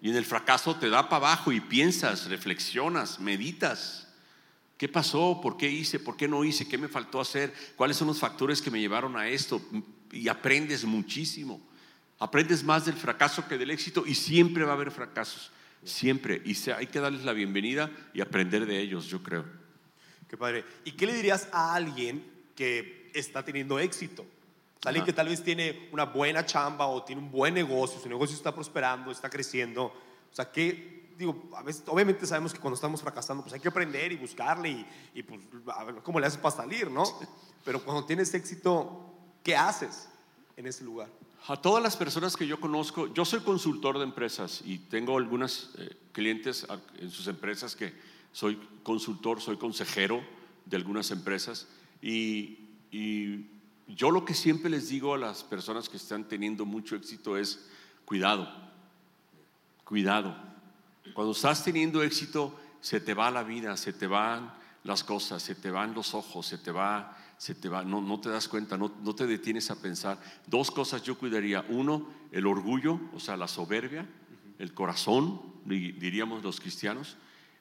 [0.00, 4.05] Y en el fracaso te da para abajo y piensas, reflexionas, meditas.
[4.76, 5.40] ¿Qué pasó?
[5.42, 5.98] ¿Por qué hice?
[5.98, 6.68] ¿Por qué no hice?
[6.68, 7.52] ¿Qué me faltó hacer?
[7.76, 9.60] ¿Cuáles son los factores que me llevaron a esto?
[10.12, 11.60] Y aprendes muchísimo.
[12.18, 15.50] Aprendes más del fracaso que del éxito y siempre va a haber fracasos.
[15.82, 16.42] Siempre.
[16.44, 19.44] Y hay que darles la bienvenida y aprender de ellos, yo creo.
[20.28, 20.64] Qué padre.
[20.84, 24.26] ¿Y qué le dirías a alguien que está teniendo éxito?
[24.84, 28.36] Alguien que tal vez tiene una buena chamba o tiene un buen negocio, su negocio
[28.36, 29.84] está prosperando, está creciendo.
[29.84, 33.68] O sea, ¿qué, digo, a veces, obviamente sabemos que cuando estamos fracasando, pues hay que
[33.68, 35.40] aprender y buscarle y, y pues,
[35.74, 37.04] a ver, ¿cómo le haces para salir, no?
[37.64, 40.08] Pero cuando tienes éxito, ¿qué haces
[40.56, 41.08] en ese lugar?
[41.48, 45.70] A todas las personas que yo conozco, yo soy consultor de empresas y tengo algunos
[45.78, 46.66] eh, clientes
[46.98, 47.94] en sus empresas que
[48.32, 50.22] soy consultor, soy consejero
[50.64, 51.68] de algunas empresas
[52.02, 52.58] y,
[52.90, 53.46] y
[53.86, 57.64] yo lo que siempre les digo a las personas que están teniendo mucho éxito es
[58.04, 58.48] cuidado,
[59.84, 60.55] cuidado
[61.14, 64.52] cuando estás teniendo éxito, se te va la vida, se te van
[64.84, 68.20] las cosas, se te van los ojos, se te va, se te va, no, no
[68.20, 70.20] te das cuenta, no, no te detienes a pensar.
[70.46, 71.64] Dos cosas yo cuidaría.
[71.68, 74.06] Uno, el orgullo, o sea, la soberbia,
[74.58, 77.16] el corazón, di- diríamos los cristianos.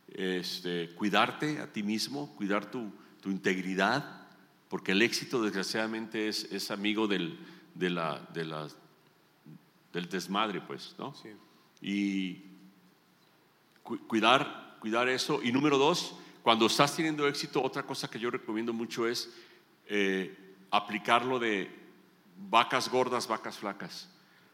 [0.08, 4.27] Este, cuidarte a ti mismo, cuidar tu, tu integridad,
[4.69, 7.39] porque el éxito desgraciadamente es, es amigo del,
[7.73, 8.67] de la, de la-
[9.91, 11.15] del desmadre, pues, ¿no?
[11.15, 11.29] Sí.
[11.81, 12.43] Y
[13.86, 15.41] cuidar, cuidar eso.
[15.43, 19.32] Y número dos, cuando estás teniendo éxito, otra cosa que yo recomiendo mucho es
[19.88, 21.69] eh, aplicarlo de
[22.50, 24.10] vacas gordas, vacas flacas.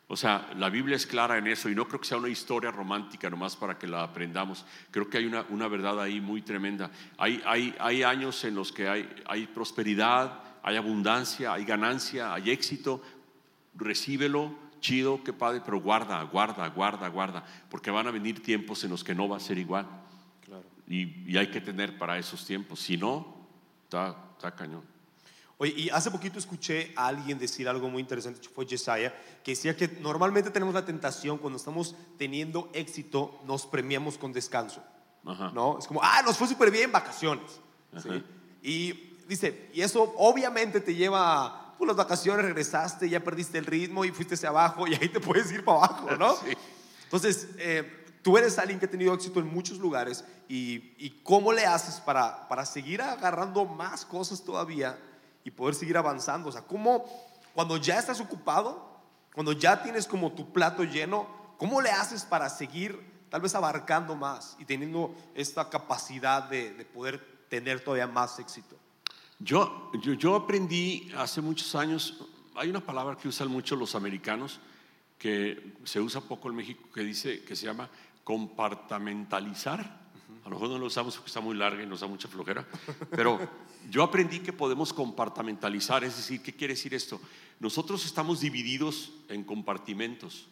[0.07, 2.69] O sea, la Biblia es clara en eso y no creo que sea una historia
[2.69, 4.65] romántica nomás para que la aprendamos.
[4.91, 6.91] Creo que hay una, una verdad ahí muy tremenda.
[7.17, 12.51] Hay, hay, hay años en los que hay, hay prosperidad, hay abundancia, hay ganancia, hay
[12.51, 13.01] éxito.
[13.73, 18.89] Recíbelo, chido, qué padre, pero guarda, guarda, guarda, guarda, porque van a venir tiempos en
[18.89, 19.87] los que no va a ser igual.
[20.43, 20.65] Claro.
[20.87, 22.79] Y, y hay que tener para esos tiempos.
[22.81, 23.47] Si no,
[23.83, 24.83] está, está cañón.
[25.61, 29.13] Oye, y hace poquito escuché a alguien decir algo muy interesante, fue Yesaya,
[29.43, 34.83] que decía que normalmente tenemos la tentación cuando estamos teniendo éxito, nos premiamos con descanso.
[35.23, 35.51] Ajá.
[35.53, 35.77] ¿No?
[35.77, 37.61] Es como, ah, nos fue súper bien en vacaciones.
[38.01, 38.23] ¿sí?
[38.63, 43.65] Y dice, y eso obviamente te lleva a pues, las vacaciones, regresaste, ya perdiste el
[43.65, 46.35] ritmo y fuiste hacia abajo y ahí te puedes ir para abajo, ¿no?
[46.45, 46.55] Sí.
[47.05, 51.51] Entonces, eh, tú eres alguien que ha tenido éxito en muchos lugares y, y ¿cómo
[51.51, 54.95] le haces para, para seguir agarrando más cosas todavía
[55.43, 56.49] y poder seguir avanzando?
[56.49, 57.03] O sea, ¿cómo
[57.55, 59.01] cuando ya estás ocupado,
[59.33, 64.15] cuando ya tienes como tu plato lleno, ¿cómo le haces para seguir tal vez abarcando
[64.15, 68.77] más y teniendo esta capacidad de, de poder tener todavía más éxito?
[69.43, 72.15] Yo, yo, yo aprendí hace muchos años,
[72.55, 74.59] hay una palabra que usan mucho los americanos,
[75.17, 77.89] que se usa poco en México, que dice, que se llama
[78.23, 79.99] compartamentalizar.
[80.43, 82.67] A lo mejor no lo usamos porque está muy larga y nos da mucha flojera,
[83.11, 83.39] pero
[83.89, 87.19] yo aprendí que podemos compartamentalizar, es decir, ¿qué quiere decir esto?
[87.59, 90.47] Nosotros estamos divididos en compartimentos,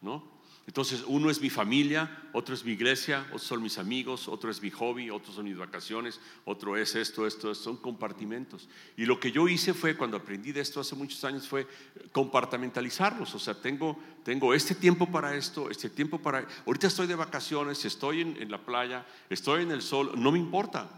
[0.00, 0.33] ¿no?
[0.66, 4.62] Entonces, uno es mi familia, otro es mi iglesia, otros son mis amigos, otro es
[4.62, 8.66] mi hobby, otros son mis vacaciones, otro es esto, esto, esto, son compartimentos.
[8.96, 11.66] Y lo que yo hice fue, cuando aprendí de esto hace muchos años, fue
[12.12, 13.34] compartamentalizarlos.
[13.34, 16.46] O sea, tengo, tengo este tiempo para esto, este tiempo para...
[16.66, 20.38] Ahorita estoy de vacaciones, estoy en, en la playa, estoy en el sol, no me
[20.38, 20.88] importa.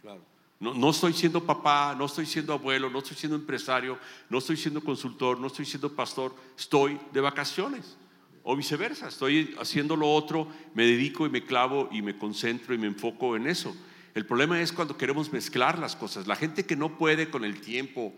[0.00, 0.24] Claro.
[0.58, 4.56] No, no estoy siendo papá, no estoy siendo abuelo, no estoy siendo empresario, no estoy
[4.56, 7.96] siendo consultor, no estoy siendo pastor, estoy de vacaciones.
[8.44, 12.78] O viceversa, estoy haciendo lo otro, me dedico y me clavo y me concentro y
[12.78, 13.74] me enfoco en eso.
[14.14, 16.26] El problema es cuando queremos mezclar las cosas.
[16.26, 18.12] La gente que no puede con el tiempo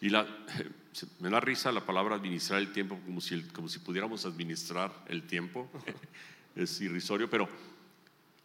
[0.00, 0.26] y la,
[1.20, 5.26] me da risa la palabra administrar el tiempo como si, como si pudiéramos administrar el
[5.26, 5.68] tiempo.
[6.56, 7.48] Es irrisorio, pero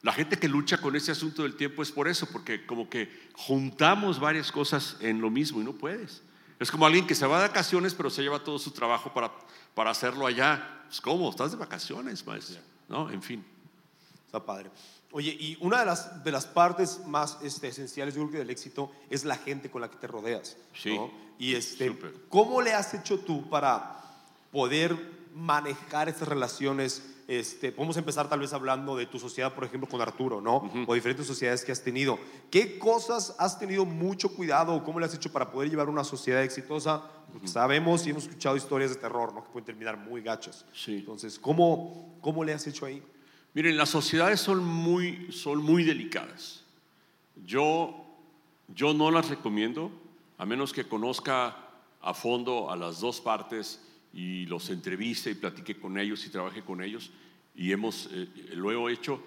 [0.03, 3.09] la gente que lucha con ese asunto del tiempo es por eso, porque como que
[3.33, 6.21] juntamos varias cosas en lo mismo y no puedes.
[6.59, 9.31] Es como alguien que se va de vacaciones pero se lleva todo su trabajo para,
[9.75, 10.81] para hacerlo allá.
[10.87, 11.29] Pues ¿cómo?
[11.29, 12.59] Estás de vacaciones, maestro.
[12.89, 13.11] ¿No?
[13.11, 13.45] En fin.
[14.25, 14.71] Está padre.
[15.11, 18.49] Oye, y una de las, de las partes más este, esenciales, yo creo que del
[18.49, 20.57] éxito, es la gente con la que te rodeas.
[20.73, 20.95] Sí.
[20.95, 21.11] ¿no?
[21.37, 22.13] Y este, Súper.
[22.29, 24.01] ¿cómo le has hecho tú para
[24.51, 27.03] poder manejar estas relaciones?
[27.27, 30.71] Este, podemos empezar tal vez hablando de tu sociedad, por ejemplo, con Arturo, ¿no?
[30.87, 32.17] O diferentes sociedades que has tenido.
[32.49, 36.03] ¿Qué cosas has tenido mucho cuidado o cómo le has hecho para poder llevar una
[36.03, 37.03] sociedad exitosa?
[37.31, 39.43] Porque sabemos y hemos escuchado historias de terror, ¿no?
[39.43, 40.65] Que pueden terminar muy gachas.
[40.73, 40.97] Sí.
[40.97, 43.03] Entonces, ¿cómo, ¿cómo le has hecho ahí?
[43.53, 46.63] Miren, las sociedades son muy, son muy delicadas.
[47.43, 48.05] Yo,
[48.67, 49.91] yo no las recomiendo,
[50.37, 51.57] a menos que conozca
[52.01, 53.81] a fondo a las dos partes
[54.15, 57.11] y los entreviste y platique con ellos y trabaje con ellos.
[57.53, 59.21] Y hemos, eh, lo he hecho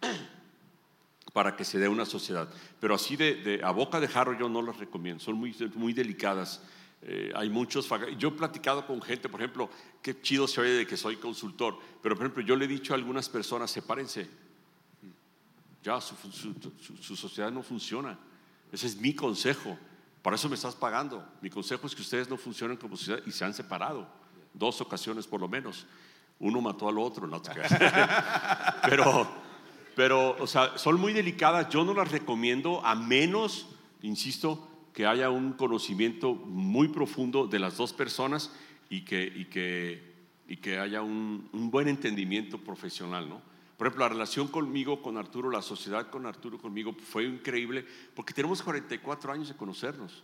[1.32, 2.48] para que se dé una sociedad.
[2.80, 5.92] Pero así de, de- a boca de jarro yo no las recomiendo, son muy, muy
[5.92, 6.62] delicadas.
[7.02, 9.70] Eh, hay muchos, yo he platicado con gente, por ejemplo,
[10.02, 12.92] qué chido se oye de que soy consultor, pero por ejemplo yo le he dicho
[12.92, 14.28] a algunas personas, sepárense,
[15.82, 18.18] ya su, su- su- su sociedad no funciona.
[18.70, 19.78] Ese es mi consejo.
[20.22, 21.24] Para eso me estás pagando.
[21.40, 24.06] Mi consejo es que ustedes no funcionen como sociedad y se han separado.
[24.52, 25.86] Dos ocasiones por lo menos.
[26.38, 27.52] Uno mató al otro, no te
[28.88, 29.28] pero,
[29.94, 31.68] pero, o sea, son muy delicadas.
[31.68, 33.68] Yo no las recomiendo a menos,
[34.02, 38.52] insisto, que haya un conocimiento muy profundo de las dos personas
[38.88, 40.14] y que, y que,
[40.48, 43.49] y que haya un, un buen entendimiento profesional, ¿no?
[43.80, 48.34] Por ejemplo, la relación conmigo, con Arturo, la sociedad con Arturo, conmigo, fue increíble porque
[48.34, 50.22] tenemos 44 años de conocernos.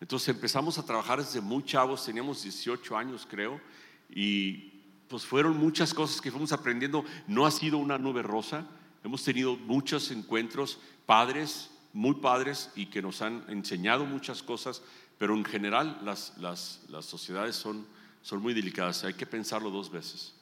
[0.00, 3.60] Entonces empezamos a trabajar desde muy chavos, teníamos 18 años creo,
[4.08, 7.04] y pues fueron muchas cosas que fuimos aprendiendo.
[7.26, 8.68] No ha sido una nube rosa,
[9.02, 14.80] hemos tenido muchos encuentros padres, muy padres y que nos han enseñado muchas cosas,
[15.18, 17.84] pero en general las, las, las sociedades son,
[18.22, 19.02] son muy delicadas.
[19.02, 20.36] Hay que pensarlo dos veces,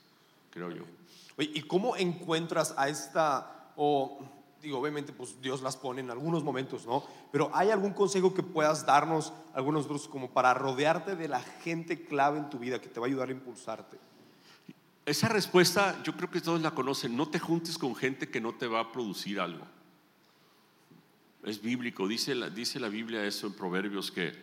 [0.50, 0.99] creo yo.
[1.40, 4.18] ¿Y cómo encuentras a esta, o
[4.62, 7.04] digo, obviamente pues Dios las pone en algunos momentos, ¿no?
[7.32, 12.04] Pero ¿hay algún consejo que puedas darnos, algunos otros, como para rodearte de la gente
[12.04, 13.98] clave en tu vida que te va a ayudar a impulsarte?
[15.06, 17.16] Esa respuesta yo creo que todos la conocen.
[17.16, 19.66] No te juntes con gente que no te va a producir algo.
[21.42, 24.34] Es bíblico, dice la, dice la Biblia eso en Proverbios que,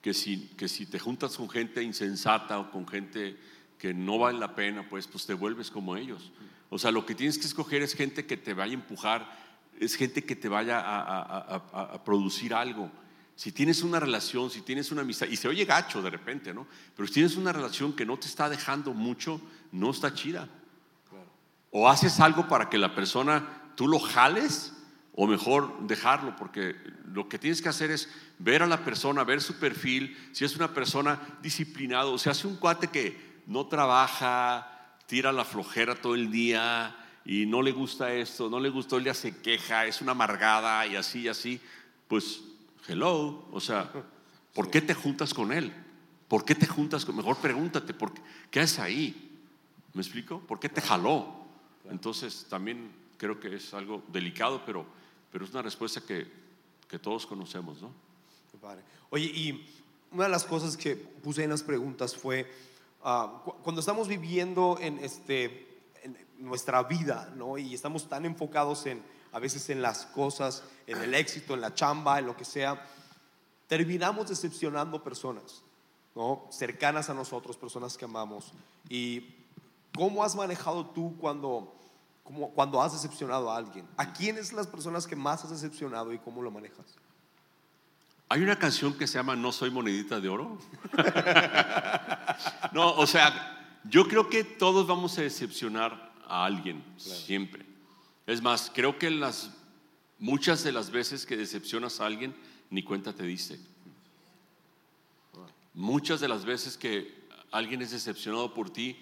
[0.00, 3.36] que, si, que si te juntas con gente insensata o con gente
[3.80, 6.30] que no vale la pena, pues, pues te vuelves como ellos.
[6.68, 9.26] O sea, lo que tienes que escoger es gente que te vaya a empujar,
[9.80, 12.90] es gente que te vaya a, a producir algo.
[13.34, 16.66] Si tienes una relación, si tienes una amistad, y se oye gacho de repente, ¿no?
[16.94, 19.40] Pero si tienes una relación que no te está dejando mucho,
[19.72, 20.46] no está chida.
[21.70, 24.74] O haces algo para que la persona, tú lo jales,
[25.14, 29.40] o mejor dejarlo, porque lo que tienes que hacer es ver a la persona, ver
[29.40, 34.94] su perfil, si es una persona disciplinada, o sea, hace un cuate que no trabaja,
[35.06, 39.12] tira la flojera todo el día y no le gusta esto, no le gustó, día
[39.12, 41.60] se queja, es una amargada y así y así,
[42.06, 42.42] pues
[42.86, 43.90] Hello, o sea,
[44.54, 45.72] ¿por qué te juntas con él?
[46.28, 49.40] ¿Por qué te juntas con Mejor pregúntate, ¿por qué, ¿qué haces ahí?
[49.94, 50.38] ¿Me explico?
[50.38, 51.44] ¿Por qué te jaló?
[51.90, 54.86] Entonces también creo que es algo delicado, pero,
[55.32, 56.30] pero es una respuesta que,
[56.88, 57.92] que todos conocemos, ¿no?
[59.10, 59.68] Oye, y
[60.12, 62.69] una de las cosas que puse en las preguntas fue,
[63.02, 67.58] ah, cuando estamos viviendo en, este, en nuestra vida, ¿no?
[67.58, 71.74] Y estamos tan enfocados en a veces en las cosas, en el éxito, en la
[71.74, 72.84] chamba, en lo que sea,
[73.66, 75.62] terminamos decepcionando personas,
[76.14, 76.46] ¿no?
[76.50, 78.52] Cercanas a nosotros, personas que amamos.
[78.88, 79.34] ¿Y
[79.94, 81.76] cómo has manejado tú cuando,
[82.24, 83.86] como, cuando has decepcionado a alguien?
[83.96, 86.86] ¿A quiénes las personas que más has decepcionado y cómo lo manejas?
[88.28, 90.58] Hay una canción que se llama No soy monedita de oro.
[92.72, 97.64] no, o sea, yo creo que todos vamos a decepcionar a alguien, siempre.
[98.26, 99.50] Es más, creo que las,
[100.18, 102.34] muchas de las veces que decepcionas a alguien,
[102.70, 103.58] ni cuenta te diste.
[105.74, 108.96] Muchas de las veces que alguien es decepcionado por ti,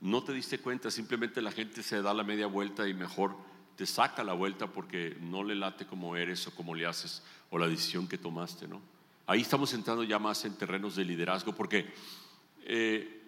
[0.00, 3.36] no te diste cuenta, simplemente la gente se da la media vuelta y mejor
[3.76, 7.58] te saca la vuelta porque no le late como eres o como le haces o
[7.58, 8.80] la decisión que tomaste, ¿no?
[9.26, 11.92] Ahí estamos entrando ya más en terrenos de liderazgo porque
[12.64, 13.20] eh,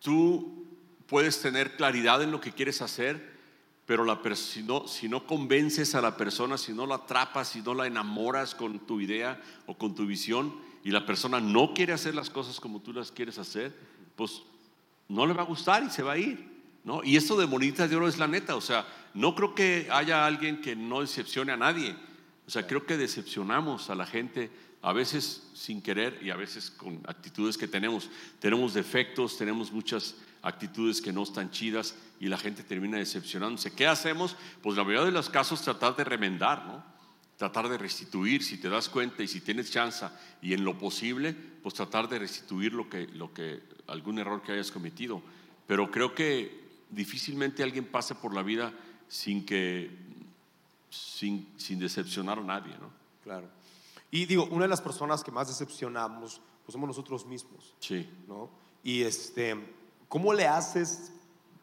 [0.00, 0.66] tú
[1.06, 3.38] puedes tener claridad en lo que quieres hacer,
[3.86, 7.62] pero la si, no, si no convences a la persona, si no la atrapas, si
[7.62, 11.92] no la enamoras con tu idea o con tu visión, y la persona no quiere
[11.92, 13.74] hacer las cosas como tú las quieres hacer,
[14.14, 14.42] pues
[15.08, 16.46] no le va a gustar y se va a ir.
[16.84, 17.02] ¿no?
[17.02, 20.26] Y esto de moneditas de oro es la neta, o sea, no creo que haya
[20.26, 21.96] alguien que no decepcione a nadie.
[22.46, 24.50] O sea, creo que decepcionamos a la gente
[24.82, 28.08] a veces sin querer y a veces con actitudes que tenemos.
[28.38, 33.72] Tenemos defectos, tenemos muchas actitudes que no están chidas y la gente termina decepcionándose.
[33.72, 34.36] ¿Qué hacemos?
[34.62, 36.84] Pues la mayoría de los casos tratar de remendar, ¿no?
[37.36, 40.06] Tratar de restituir si te das cuenta y si tienes chance
[40.42, 44.52] y en lo posible, pues tratar de restituir lo que, lo que, algún error que
[44.52, 45.22] hayas cometido.
[45.66, 48.72] Pero creo que difícilmente alguien pase por la vida
[49.08, 49.90] sin que,
[50.90, 52.90] sin, sin decepcionar a nadie, ¿no?
[53.22, 53.48] Claro.
[54.10, 57.74] Y digo, una de las personas que más decepcionamos, pues somos nosotros mismos.
[57.80, 58.08] Sí.
[58.26, 58.50] ¿no?
[58.82, 59.56] Y este,
[60.08, 61.12] ¿Cómo le haces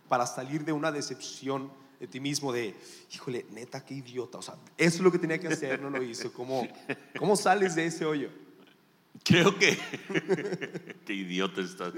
[0.08, 2.76] para salir de una decepción de ti mismo de,
[3.12, 4.38] híjole, neta, qué idiota?
[4.38, 6.32] O sea, eso es lo que tenía que hacer, no lo hizo.
[6.32, 6.68] ¿Cómo,
[7.18, 8.30] cómo sales de ese hoyo?
[9.24, 9.78] Creo que,
[11.06, 11.94] qué idiota estás.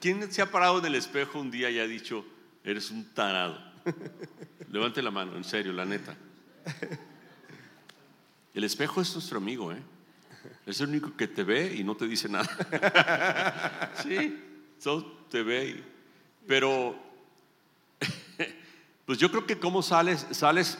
[0.00, 2.24] ¿Quién se ha parado en el espejo un día y ha dicho,
[2.64, 3.56] eres un tarado?
[4.68, 6.16] Levante la mano, en serio, la neta.
[8.58, 9.80] El espejo es nuestro amigo, ¿eh?
[10.66, 13.92] Es el único que te ve y no te dice nada.
[14.02, 14.36] sí,
[14.80, 15.80] solo te ve.
[16.44, 16.96] Pero,
[19.06, 20.76] pues yo creo que cómo sales, sales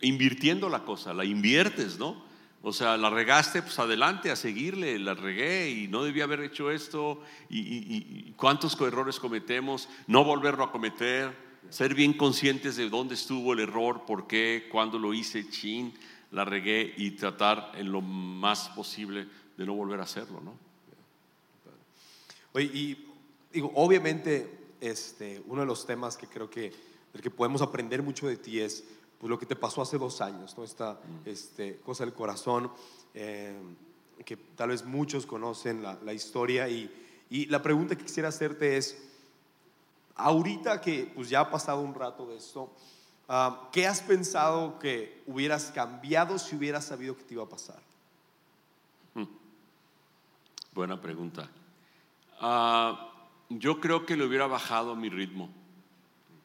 [0.00, 2.22] invirtiendo la cosa, la inviertes, ¿no?
[2.62, 6.70] O sea, la regaste, pues adelante a seguirle, la regué y no debía haber hecho
[6.70, 11.36] esto, y, cuántos errores cometemos, no volverlo a cometer,
[11.68, 15.92] ser bien conscientes de dónde estuvo el error, por qué, cuándo lo hice, chin,
[16.30, 19.26] la regué y tratar en lo más posible
[19.56, 20.54] de no volver a hacerlo, ¿no?
[22.52, 23.08] Oye, y
[23.52, 26.72] digo, obviamente, este, uno de los temas que creo que,
[27.12, 28.84] del que podemos aprender mucho de ti es
[29.18, 30.64] pues, lo que te pasó hace dos años, ¿no?
[30.64, 31.28] esta mm.
[31.28, 32.70] este, cosa del corazón,
[33.14, 33.54] eh,
[34.24, 36.68] que tal vez muchos conocen la, la historia.
[36.68, 36.90] Y,
[37.30, 39.00] y, la pregunta que quisiera hacerte es,
[40.16, 42.72] ahorita que pues, ya ha pasado un rato de esto,
[43.30, 47.80] ah, ¿qué has pensado que hubieras cambiado si hubieras sabido que te iba a pasar?
[50.72, 51.50] Buena pregunta.
[52.40, 53.10] Ah,
[53.48, 55.50] yo creo que le hubiera bajado mi ritmo.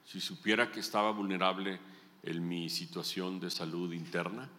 [0.04, 1.80] Si supiera que estaba vulnerable
[2.24, 4.50] en mi situación de salud interna,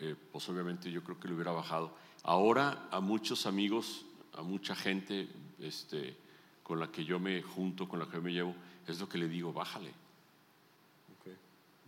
[0.00, 1.94] eh, pues obviamente yo creo que le hubiera bajado.
[2.22, 4.04] Ahora a muchos amigos,
[4.34, 6.16] a mucha gente este,
[6.62, 8.54] con la que yo me junto, con la que yo me llevo,
[8.86, 9.92] es lo que le digo, bájale.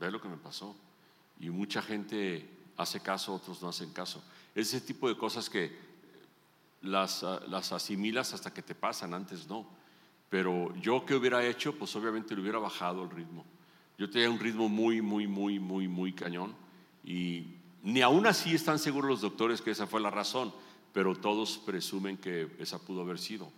[0.01, 0.75] Ve lo que me pasó.
[1.39, 4.25] Y mucha gente hace caso, otros no hacen caso.
[4.55, 5.77] Ese tipo de cosas que
[6.83, 9.67] las, ah, las asimilas hasta que te pasan, antes no.
[10.31, 13.45] Pero yo que hubiera hecho, pues obviamente le hubiera bajado el ritmo.
[13.99, 16.55] Yo tenía un ritmo muy, muy, muy, muy, muy cañón.
[17.05, 20.53] Y ni aún así están seguros los doctores que esa fue la razón,
[20.93, 23.51] pero todos presumen que esa pudo haber sido.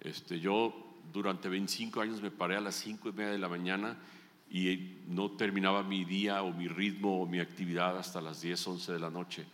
[0.00, 0.74] Este, yo
[1.12, 3.96] durante 25 años me paré a las 5 y media de la mañana
[4.50, 8.92] y no terminaba mi día o mi ritmo o mi actividad hasta las 10, 11
[8.92, 9.44] de la noche.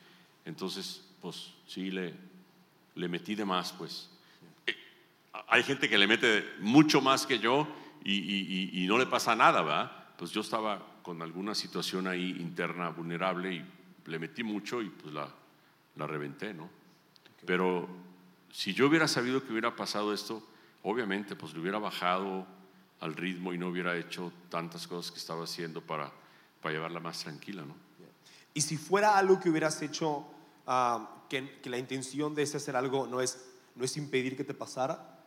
[0.44, 2.14] Entonces, pues sí, le,
[2.94, 4.10] le metí de más, pues.
[4.66, 4.76] Eh,
[5.48, 7.66] hay gente que le mete mucho más que yo
[8.04, 9.92] y, y, no le pasa nada, ¿verdad?
[10.16, 13.64] Pues yo estaba con alguna situación ahí interna vulnerable y
[14.06, 15.28] le metí mucho y pues la,
[15.96, 16.68] la reventé, ¿no?
[17.46, 17.88] Pero
[18.50, 20.46] si yo hubiera sabido que hubiera pasado esto,
[20.82, 22.46] obviamente pues le hubiera bajado
[23.02, 26.10] al ritmo y no hubiera hecho tantas cosas que estaba haciendo para,
[26.60, 27.74] para llevarla más tranquila, ¿no?
[28.54, 30.24] Y si fuera algo que hubieras hecho,
[30.66, 34.44] ah, que, que, la intención de ese hacer algo no es, no es impedir que
[34.44, 35.20] te pasara,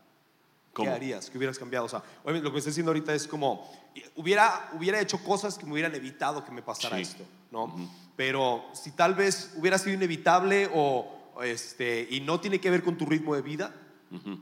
[0.74, 1.30] ¿qué harías?
[1.30, 1.86] ¿Qué hubieras cambiado?
[1.86, 3.70] O sea, lo que estoy haciendo ahorita es como,
[4.16, 7.76] hubiera, hubiera hecho cosas que me hubieran evitado que me pasara esto, ¿no?
[8.16, 12.98] Pero si tal vez hubiera sido inevitable o, este, y no tiene que ver con
[12.98, 13.76] tu ritmo de vida,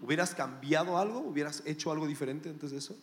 [0.02, 1.20] ¿hubieras cambiado algo?
[1.20, 2.96] ¿Hubieras hecho algo diferente antes de eso?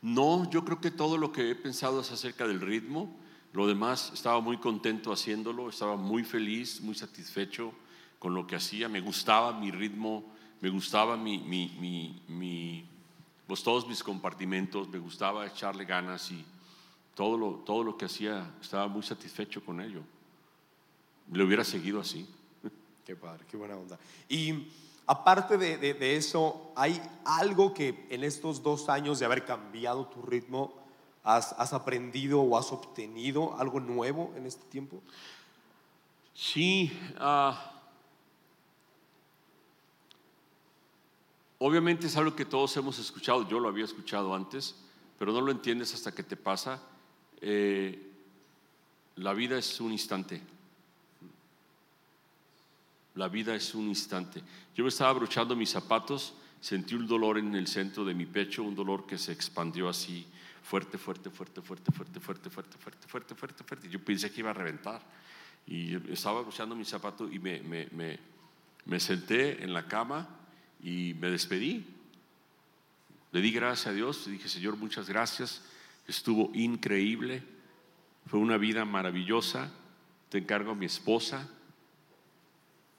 [0.00, 3.16] No, yo creo que todo lo que he pensado es acerca del ritmo.
[3.52, 7.72] Lo demás, estaba muy contento haciéndolo, estaba muy feliz, muy satisfecho
[8.18, 8.88] con lo que hacía.
[8.88, 10.24] Me gustaba mi ritmo,
[10.60, 12.88] me gustaba mi, mi, mi,
[13.46, 16.44] pues todos mis compartimentos, me gustaba echarle ganas y
[17.14, 20.02] todo lo, todo lo que hacía, estaba muy satisfecho con ello.
[21.32, 22.26] Le hubiera seguido así.
[23.04, 23.98] Qué padre, qué buena onda.
[24.28, 24.68] Y
[25.08, 30.22] aparte de, de, eso, ¿hay algo que en estos dos años de haber cambiado tu
[30.22, 30.74] ritmo
[31.24, 35.02] has, has aprendido o has obtenido algo nuevo en este tiempo?
[36.34, 36.92] Sí.
[37.18, 37.72] Ah,
[41.58, 44.76] obviamente es algo que todos hemos escuchado, yo lo había escuchado antes,
[45.18, 46.82] pero no lo entiendes hasta que te pasa.
[47.40, 48.12] Eh,
[49.16, 50.42] la vida es un instante.
[53.18, 54.40] La vida es un instante.
[54.76, 58.62] Yo me estaba abrochando mis zapatos, sentí un dolor en el centro de mi pecho,
[58.62, 60.24] un dolor que se expandió así,
[60.62, 63.88] fuerte, fuerte, fuerte, fuerte, fuerte, fuerte, fuerte, fuerte, fuerte, fuerte, fuerte.
[63.88, 65.02] Yo pensé que iba a reventar.
[65.66, 68.20] Y estaba abrochando mis zapatos y me, me, me,
[68.84, 70.28] me senté en la cama
[70.80, 71.84] y me despedí.
[73.32, 75.64] Le di gracias a Dios, le dije, Señor, muchas gracias.
[76.06, 77.42] Estuvo increíble.
[78.26, 79.72] Fue una vida maravillosa.
[80.28, 81.48] Te encargo a mi esposa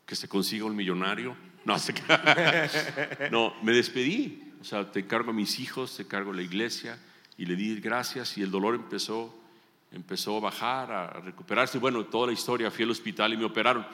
[0.09, 1.37] que se consiga un millonario.
[1.65, 1.75] No,
[3.31, 4.53] no, me despedí.
[4.61, 6.97] O sea, te encargo a mis hijos, te encargo a la iglesia
[7.37, 9.37] y le di gracias y el dolor empezó,
[9.91, 11.77] empezó a bajar, a recuperarse.
[11.77, 13.85] Bueno, toda la historia, fui al hospital y me operaron.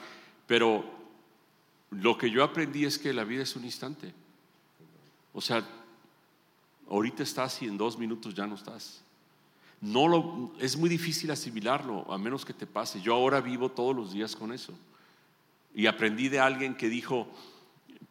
[0.46, 0.88] Pero
[1.90, 4.14] lo que yo aprendí es que la vida es un instante.
[5.34, 5.62] O sea,
[6.88, 9.02] ahorita estás y en dos minutos ya no estás.
[9.80, 13.02] No lo, es muy difícil asimilarlo, a menos que te pase.
[13.02, 14.72] Yo ahora vivo todos los días con eso.
[15.76, 17.28] Y aprendí de alguien que dijo,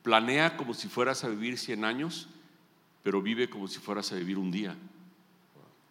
[0.03, 2.30] planea como si fueras a vivir 100 años,
[3.01, 4.78] pero vive como si fueras a vivir un día.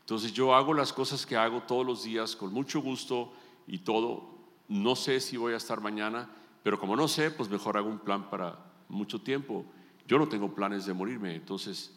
[0.03, 3.33] Entonces yo hago las cosas que hago todos los días con mucho gusto
[3.67, 4.25] y todo.
[4.69, 6.31] No sé si voy a estar mañana,
[6.63, 8.57] pero como no sé, pues mejor hago un plan para
[8.89, 9.67] mucho tiempo.
[10.07, 11.93] Yo no tengo planes de morirme, entonces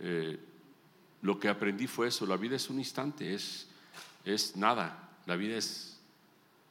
[0.00, 0.38] eh,
[1.22, 3.70] lo que aprendí fue eso, la vida es un instante, es,
[4.22, 5.98] es nada, la vida es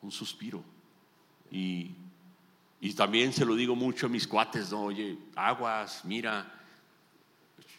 [0.03, 0.63] un suspiro.
[1.49, 1.95] Y
[2.83, 4.83] y también se lo digo mucho a mis cuates, ¿no?
[4.83, 6.53] Oye, aguas, mira,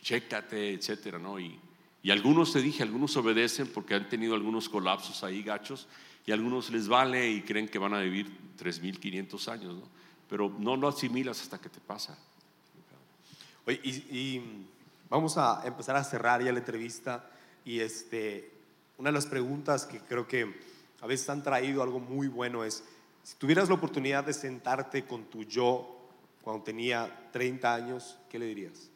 [0.00, 1.38] chécate, etcétera, ¿no?
[1.38, 1.60] Y,
[2.02, 5.88] y algunos te dije, algunos obedecen porque han tenido algunos colapsos ahí gachos
[6.24, 9.88] y algunos les vale y creen que van a vivir 3.500 años, ¿no?
[10.26, 12.16] Pero no lo asimilas hasta que te pasa.
[13.66, 14.66] Oye, y, y,
[15.10, 17.30] vamos a empezar a cerrar ya la entrevista
[17.62, 18.50] y este,
[18.96, 20.50] una de las preguntas que creo que
[21.02, 22.84] a veces han traído algo muy bueno es,
[23.24, 25.98] si tuvieras la oportunidad de sentarte con tu yo
[26.42, 28.90] cuando tenía 30 años, ¿qué le dirías?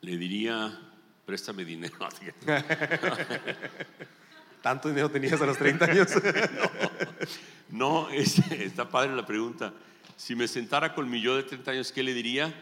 [0.00, 0.78] Le diría,
[1.24, 1.96] préstame dinero.
[4.62, 6.08] ¿Tanto dinero tenías a los 30 años?
[7.70, 9.72] no, es, está padre la pregunta.
[10.16, 12.52] Si me sentara con mi yo de 30 años, ¿qué le diría?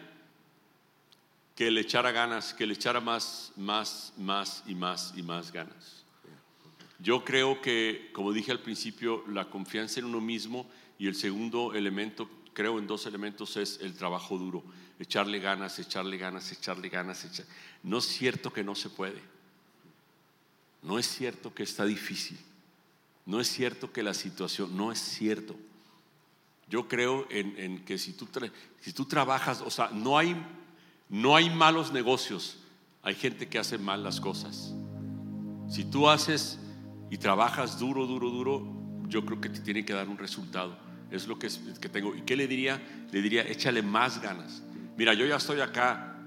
[1.57, 6.05] Que le echara ganas, que le echara más, más, más y más y más ganas.
[7.05, 10.66] Yo creo que, como dije al principio, la confianza en uno mismo
[10.98, 14.64] y el segundo elemento, creo en dos elementos, es el trabajo duro.
[14.98, 17.26] Echarle ganas, echarle ganas, echarle ganas.
[17.82, 19.20] No es cierto que no se puede.
[20.80, 22.38] No es cierto que está difícil.
[23.26, 25.55] No es cierto que la situación, no es cierto.
[26.70, 28.26] Yo creo en, que si tú,
[28.80, 30.34] si tú trabajas, o sea, no hay,
[31.11, 32.61] no hay malos negocios,
[33.02, 34.72] hay gente que hace mal las cosas.
[35.68, 36.61] Si tú haces
[37.15, 38.67] y trabajas duro, duro, duro,
[39.07, 40.77] yo creo que te tiene que dar un resultado.
[41.12, 41.49] Es lo que,
[41.81, 42.12] que tengo.
[42.12, 42.83] ¿Y qué le diría?
[43.12, 44.65] Le diría, échale más ganas.
[44.97, 46.19] Mira, yo ya estoy acá.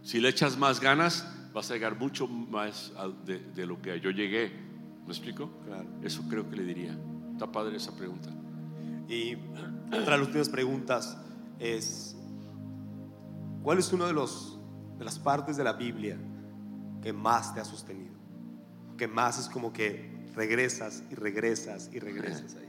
[0.00, 2.94] Si le echas más ganas, vas a llegar mucho más
[3.26, 4.50] de, lo que yo llegué.
[5.04, 5.50] ¿Me explico?
[6.02, 6.98] Eso creo que le diría.
[7.34, 8.30] Está padre esa pregunta.
[9.06, 9.34] Y
[9.88, 11.18] otra de las últimas preguntas
[11.58, 12.16] es,
[13.62, 14.58] ¿cuál es una de, los,
[14.98, 16.16] de las partes de la Biblia
[17.02, 18.07] que más te ha sostenido?
[18.98, 22.68] Que más es como que regresas y regresas y regresas ahí.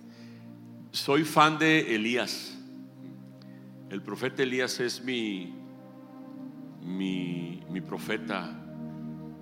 [0.91, 2.57] Soy fan de Elías.
[3.89, 5.55] El profeta Elías es mi,
[6.81, 8.49] mi, mi profeta,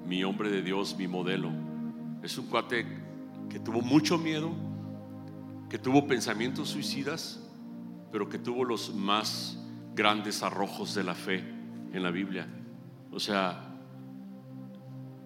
[0.05, 1.51] mi hombre de Dios, mi modelo.
[2.23, 2.85] Es un cuate
[3.49, 4.51] que tuvo mucho miedo,
[5.69, 7.41] que tuvo pensamientos suicidas,
[8.11, 9.57] pero que tuvo los más
[9.93, 11.39] grandes arrojos de la fe
[11.93, 12.47] en la Biblia.
[13.11, 13.66] O sea,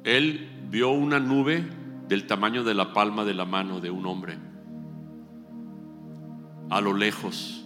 [0.03, 1.63] él vio una nube
[2.07, 4.51] del tamaño de la palma de la mano de un hombre
[6.71, 7.65] a lo lejos.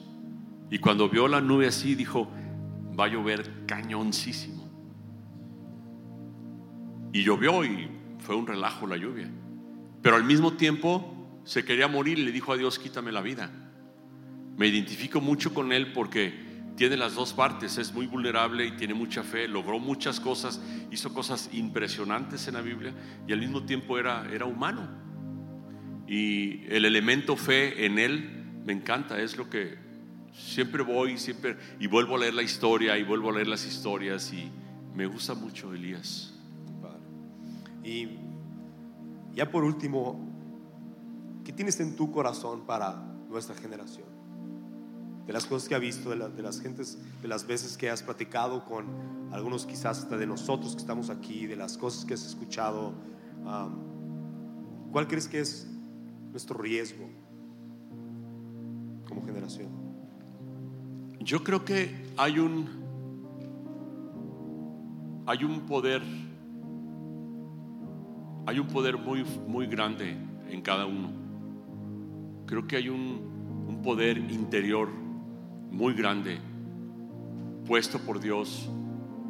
[0.71, 2.27] Y cuando vio la nube así, dijo,
[2.99, 4.67] va a llover cañoncísimo.
[7.13, 9.29] Y llovió y fue un relajo la lluvia.
[10.01, 13.51] Pero al mismo tiempo se quería morir y le dijo a Dios, quítame la vida.
[14.57, 16.44] Me identifico mucho con él porque
[16.75, 20.61] tiene las dos partes, es muy vulnerable y tiene mucha fe, logró muchas cosas,
[20.91, 22.93] hizo cosas impresionantes en la Biblia
[23.27, 24.87] y al mismo tiempo era, era humano.
[26.07, 29.77] Y el elemento fe en él me encanta, es lo que
[30.33, 34.31] siempre voy siempre y vuelvo a leer la historia y vuelvo a leer las historias
[34.33, 34.51] y
[34.93, 36.33] me gusta mucho Elías.
[37.83, 38.09] Y
[39.33, 40.35] ya por último,
[41.45, 42.95] ¿Qué tienes en tu corazón para
[43.29, 44.14] nuestra generación?
[45.25, 48.63] De las cosas que has visto, de, las gentes, de las veces que has platicado
[48.65, 48.85] con
[49.31, 52.93] algunos quizás hasta de nosotros que estamos aquí, de las cosas que has escuchado,
[54.91, 55.67] ¿cuál crees que es
[56.31, 57.09] nuestro riesgo
[59.07, 59.69] como generación?
[61.19, 62.85] Yo creo que hay un
[65.27, 66.03] hay un poder
[68.45, 70.15] hay un poder muy muy grande
[70.49, 71.25] en cada uno
[72.45, 73.33] creo que hay un,
[73.83, 74.89] poder interior
[75.71, 76.39] muy grande,
[77.65, 78.69] puesto por Dios,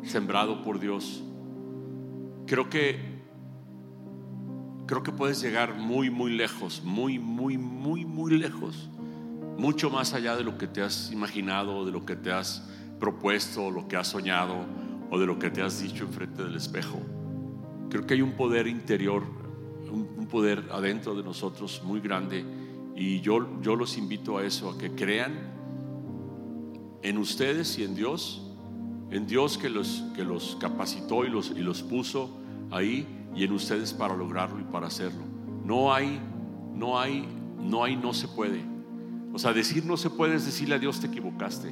[0.03, 1.23] sembrado por Dios.
[2.45, 3.15] Creo que
[4.85, 8.89] creo que puedes llegar muy muy lejos, muy muy muy muy lejos,
[9.57, 12.69] mucho más allá de lo que te has imaginado, de lo que te has
[12.99, 14.65] propuesto, lo que has soñado
[15.09, 16.99] o de lo que te has dicho enfrente del espejo.
[17.89, 19.23] Creo que hay un poder interior,
[19.91, 22.45] un poder adentro de nosotros muy grande
[22.95, 25.33] y yo, yo los invito a eso, a que crean
[27.05, 28.41] en ustedes y en Dios,
[29.11, 32.35] en Dios que los, que los capacitó y los, y los puso
[32.71, 35.21] ahí y en ustedes para lograrlo y para hacerlo.
[35.63, 36.19] No hay,
[36.73, 37.27] no hay,
[37.59, 38.63] no hay, no se puede.
[39.33, 41.71] O sea, decir no se puede es decirle a Dios te equivocaste.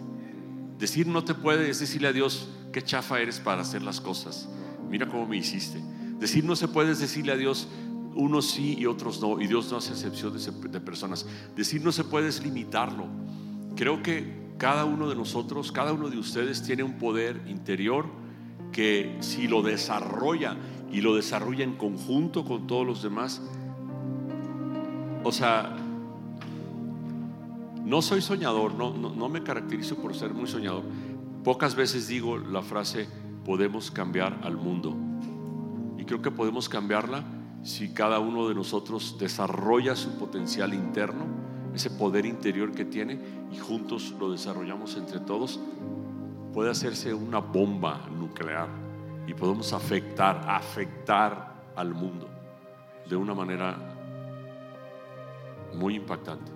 [0.77, 4.47] Decir no te puede es decirle a Dios qué chafa eres para hacer las cosas.
[4.87, 5.81] Mira cómo me hiciste.
[6.19, 7.67] Decir no se puede es decirle a Dios
[8.13, 10.31] unos sí y otros no, y Dios no hace excepción
[10.71, 11.25] de, personas.
[11.55, 13.07] Decir no se puede es limitarlo.
[13.75, 18.05] Creo que cada uno de nosotros, cada uno de ustedes tiene un poder interior
[18.71, 20.55] que si lo desarrolla
[20.89, 23.41] y lo desarrolla en conjunto con todos los demás,
[25.21, 25.75] o sea,
[27.83, 30.83] no soy soñador, no, no, no me caracterizo por ser muy soñador.
[31.43, 33.09] Pocas veces digo la frase,
[33.43, 34.95] podemos cambiar al mundo.
[35.97, 37.25] Y creo que podemos cambiarla
[37.63, 41.42] si cada uno de nosotros desarrolla su potencial interno,
[41.73, 43.19] ese poder interior que tiene,
[43.51, 45.59] y juntos lo desarrollamos entre todos,
[46.53, 48.67] puede hacerse una bomba nuclear
[49.27, 52.29] y podemos afectar, afectar al mundo
[53.09, 53.77] de una manera
[55.73, 56.51] muy impactante.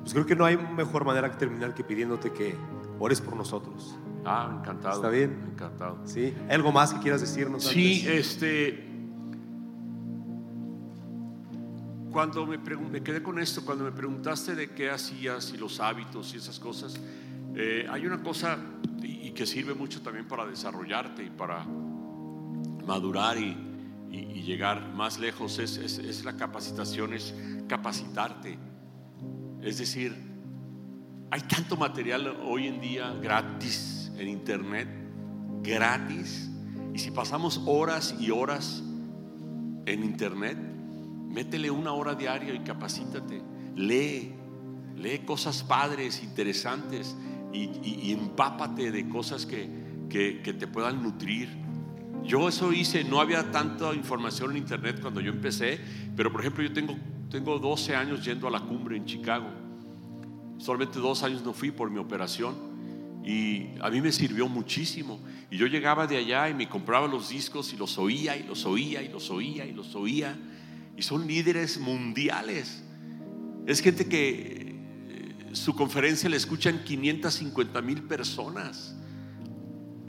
[0.00, 2.56] Pues creo que no hay mejor manera que terminar que pidiéndote que
[2.98, 3.94] ores por nosotros.
[4.24, 4.96] Ah, encantado.
[4.96, 5.50] ¿Está bien?
[5.52, 5.98] Encantado.
[6.04, 6.34] ¿Sí?
[6.48, 7.64] ¿Hay algo más que quieras decirnos?
[7.64, 8.32] Sí, antes?
[8.32, 8.87] este.
[12.12, 16.32] Cuando me, me quedé con esto, cuando me preguntaste de qué hacías y los hábitos
[16.34, 16.94] y esas cosas,
[17.54, 18.58] eh, hay una cosa
[19.02, 21.64] y, y que sirve mucho también para desarrollarte y para
[22.86, 23.56] madurar y,
[24.10, 27.34] y- y llegar más lejos, es, es- es la capacitación, es
[27.68, 28.58] capacitarte.
[29.62, 30.16] Es decir,
[31.30, 34.88] hay tanto material hoy en día gratis en internet,
[35.62, 36.50] gratis.
[36.94, 38.82] Y si pasamos horas y horas
[39.84, 40.56] en internet,
[41.38, 43.40] métele una hora diaria y capacítate.
[43.76, 44.32] Lee,
[44.96, 47.14] lee cosas padres, interesantes
[47.52, 49.68] y, y- empápate de cosas que,
[50.10, 51.48] que- que te puedan nutrir.
[52.24, 55.78] Yo eso hice, no había tanta información en internet cuando yo empecé,
[56.16, 56.96] pero por ejemplo yo tengo,
[57.30, 59.46] tengo 12 años yendo a la cumbre en Chicago.
[60.58, 62.56] Solamente dos años no fui por mi operación
[63.24, 65.20] y a mí me sirvió muchísimo.
[65.52, 68.66] Y yo llegaba de allá y me compraba los discos y los oía y los
[68.66, 70.36] oía y los oía y los oía.
[70.98, 72.82] Y son líderes mundiales.
[73.66, 74.74] Es gente que
[75.08, 78.96] eh, su conferencia la escuchan 550 mil personas.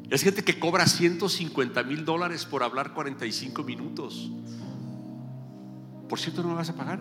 [0.10, 4.32] Es gente que cobra 150 mil dólares por hablar 45 minutos.
[6.10, 7.00] Por cierto, ¿no me vas a pagar?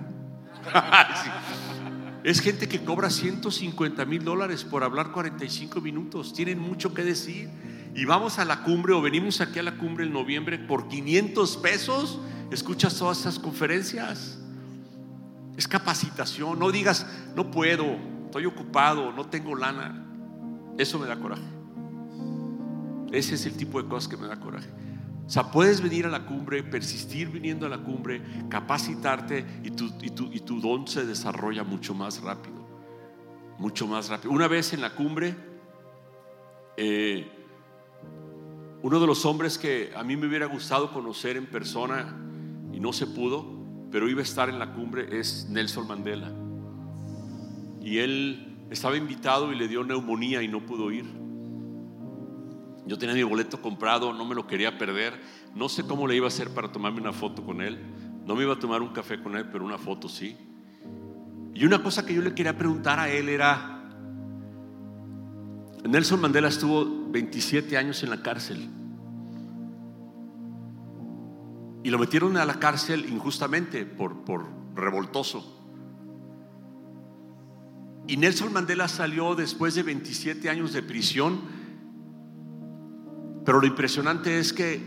[2.24, 6.34] Es gente que cobra 150 mil dólares por hablar 45 minutos.
[6.34, 7.48] Tienen mucho que decir.
[7.94, 11.56] Y vamos a la cumbre o venimos aquí a la cumbre en noviembre por 500
[11.58, 12.20] pesos.
[12.50, 14.38] Escuchas todas esas conferencias.
[15.56, 16.58] Es capacitación.
[16.58, 20.04] No digas, no puedo, estoy ocupado, no tengo lana.
[20.78, 21.42] Eso me da coraje.
[23.10, 24.68] Ese es el tipo de cosas que me da coraje.
[25.26, 29.92] O sea, puedes venir a la cumbre, persistir viniendo a la cumbre, capacitarte y tu,
[30.00, 32.56] y tu, y tu don se desarrolla mucho más rápido.
[33.58, 34.32] Mucho más rápido.
[34.32, 35.34] Una vez en la cumbre,
[36.76, 37.37] eh,
[38.82, 42.16] uno de los hombres que a mí me hubiera gustado conocer en persona
[42.72, 43.58] y no se pudo,
[43.90, 46.30] pero iba a estar en la cumbre, es Nelson Mandela.
[47.82, 51.06] Y él estaba invitado y le dio neumonía y no pudo ir.
[52.86, 55.20] Yo tenía mi boleto comprado, no me lo quería perder.
[55.54, 57.78] No sé cómo le iba a hacer para tomarme una foto con él.
[58.24, 60.36] No me iba a tomar un café con él, pero una foto sí.
[61.54, 63.77] Y una cosa que yo le quería preguntar a él era,
[65.84, 68.68] Nelson Mandela estuvo 27 años en la cárcel.
[71.84, 75.54] Y lo metieron a la cárcel injustamente por, por revoltoso.
[78.06, 81.58] Y Nelson Mandela salió después de 27 años de prisión
[83.48, 84.78] pero lo impresionante es que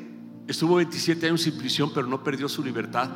[0.48, 3.10] estuvo 27 años en prisión, pero no perdió su libertad.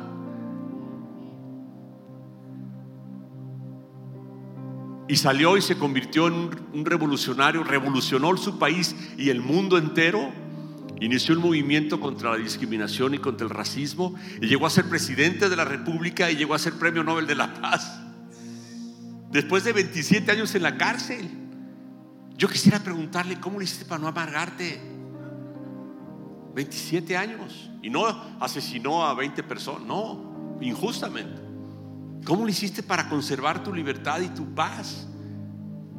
[5.08, 6.34] Y salió y se convirtió en
[6.72, 10.32] un, revolucionario, revolucionó su país y el mundo entero.
[11.00, 15.48] Inició un movimiento contra la discriminación y contra el racismo y llegó a ser presidente
[15.48, 18.00] de la República y llegó a ser premio Nobel de la Paz.
[19.30, 21.28] Después de 27 años en la cárcel.
[22.36, 24.78] Yo quisiera preguntarle, ¿cómo le hiciste para no amargarte?
[26.54, 28.06] 27 años y no
[28.40, 31.45] asesinó a 20 personas, no, injustamente.
[32.26, 35.06] ¿Cómo lo hiciste para conservar tu libertad y tu paz?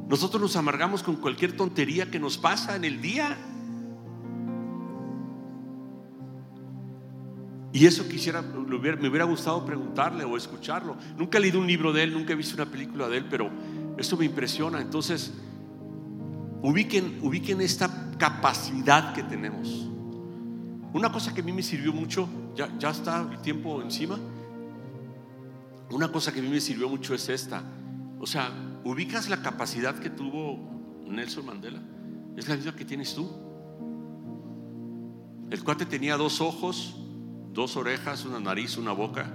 [0.09, 3.37] Nosotros nos amargamos con cualquier tontería que nos pasa en el día.
[7.71, 10.97] Y eso quisiera, me hubiera, gustado preguntarle o escucharlo.
[11.17, 13.49] Nunca he leído un libro de él, nunca he visto una película de él, pero
[13.97, 14.81] eso me impresiona.
[14.81, 15.33] Entonces,
[16.61, 19.69] ubiquen, ubiquen esta capacidad que tenemos.
[20.91, 24.19] Una cosa que a mí me sirvió mucho, ya, ya está el tiempo encima.
[25.91, 27.63] Una cosa que a mí me sirvió mucho es esta.
[28.19, 28.51] O sea,
[28.83, 31.81] ubicas la capacidad que tuvo Nelson Mandela.
[32.35, 33.29] Es la misma que tienes tú.
[35.49, 36.95] El cuate tenía dos ojos,
[37.53, 39.31] dos orejas, una nariz, una boca,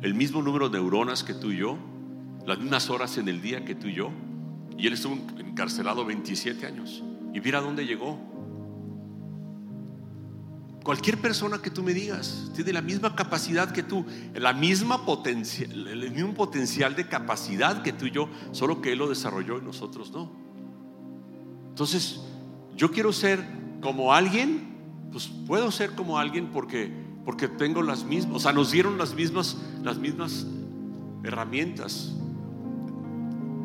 [0.00, 1.76] el mismo número de neuronas que tú y yo,
[2.46, 4.10] las mismas horas en el día que tú y yo.
[4.78, 7.02] Y él estuvo encarcelado 27 años.
[7.34, 8.18] Y mira dónde llegó.
[10.82, 14.04] Cualquier persona que tú me digas tiene la misma capacidad que tú,
[14.34, 18.98] la misma potencial, el mismo potencial de capacidad que tú y yo, solo que él
[18.98, 20.30] lo desarrolló y nosotros no.
[21.68, 22.20] Entonces,
[22.76, 23.44] yo quiero ser
[23.80, 28.72] como alguien, pues puedo ser como alguien porque porque tengo las mismas, o sea, nos
[28.72, 30.46] dieron las mismas las mismas
[31.22, 32.12] herramientas,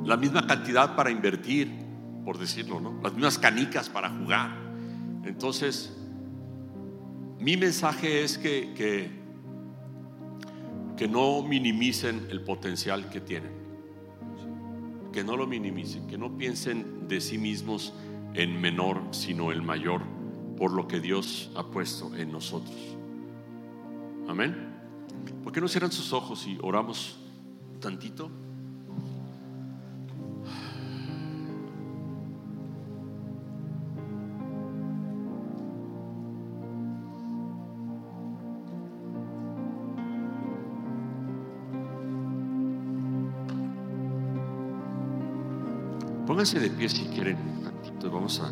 [0.05, 1.72] la misma cantidad para invertir,
[2.24, 2.99] por decirlo, ¿no?
[3.01, 4.55] Las mismas canicas para jugar.
[5.24, 5.91] Entonces,
[7.39, 9.11] mi mensaje es que, que,
[10.95, 13.51] que, no minimicen el potencial que tienen,
[15.13, 17.93] que no lo minimicen, que no piensen de sí mismos
[18.33, 20.01] en menor, sino el mayor,
[20.57, 22.75] por lo que Dios ha puesto en nosotros.
[24.27, 24.73] Amén.
[25.43, 27.17] ¿Por qué no cierran sus ojos y oramos
[27.79, 28.29] tantito?
[46.28, 47.38] Pónganse de pie si quieren.
[47.63, 48.51] Tantito, vamos a.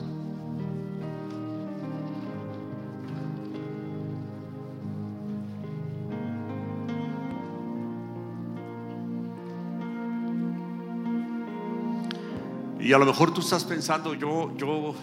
[12.80, 14.96] Y a lo mejor tú estás pensando, yo, yo,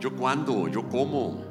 [0.00, 1.44] yo cuándo, yo cómo.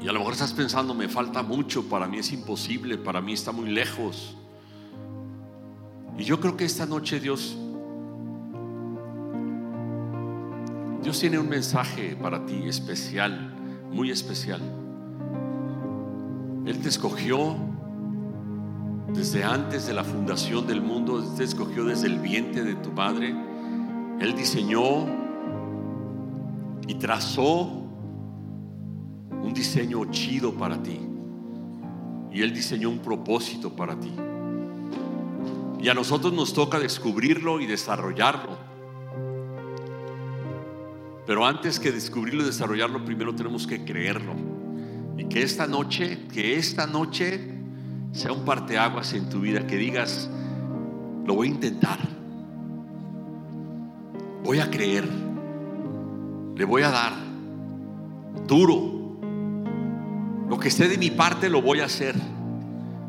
[0.00, 3.32] Y a lo mejor estás pensando, me falta mucho, para mí es imposible, para mí
[3.32, 4.36] está muy lejos.
[6.24, 7.54] Yo creo que esta noche Dios,
[11.02, 13.54] Dios tiene un mensaje para ti especial,
[13.92, 14.62] muy especial.
[16.64, 17.54] Él te escogió
[19.12, 23.36] desde antes de la fundación del mundo, te escogió desde el vientre de tu madre.
[24.18, 25.06] Él diseñó
[26.88, 27.68] y trazó
[29.42, 30.98] un diseño chido para ti.
[32.32, 34.10] Y Él diseñó un propósito para ti.
[35.84, 38.56] Y a nosotros nos toca descubrirlo y desarrollarlo.
[41.26, 44.32] Pero antes que descubrirlo y desarrollarlo, primero tenemos que creerlo.
[45.18, 47.38] Y que esta noche, que esta noche
[48.12, 50.30] sea un parteaguas en tu vida, que digas,
[51.26, 51.98] lo voy a intentar.
[54.42, 55.06] Voy a creer.
[56.56, 57.12] Le voy a dar
[58.46, 59.18] duro.
[60.48, 62.14] Lo que esté de mi parte lo voy a hacer.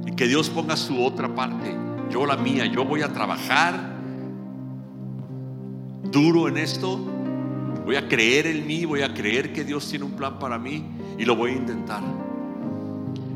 [0.05, 1.85] Y que Dios ponga su otra parte
[2.16, 3.74] yo la mía, yo voy a trabajar
[6.03, 6.97] duro en esto,
[7.84, 10.86] voy a creer en mí, voy a creer que Dios tiene un plan para mí
[11.18, 12.01] y lo voy a intentar.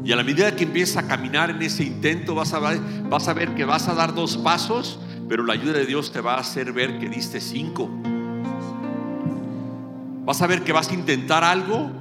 [0.06, 3.28] Y a la medida que empiezas a caminar en ese intento, vas a, ver, vas
[3.28, 6.36] a ver que vas a dar dos pasos, pero la ayuda de Dios te va
[6.36, 7.90] a hacer ver que diste cinco.
[10.24, 11.92] Vas a ver que vas a intentar algo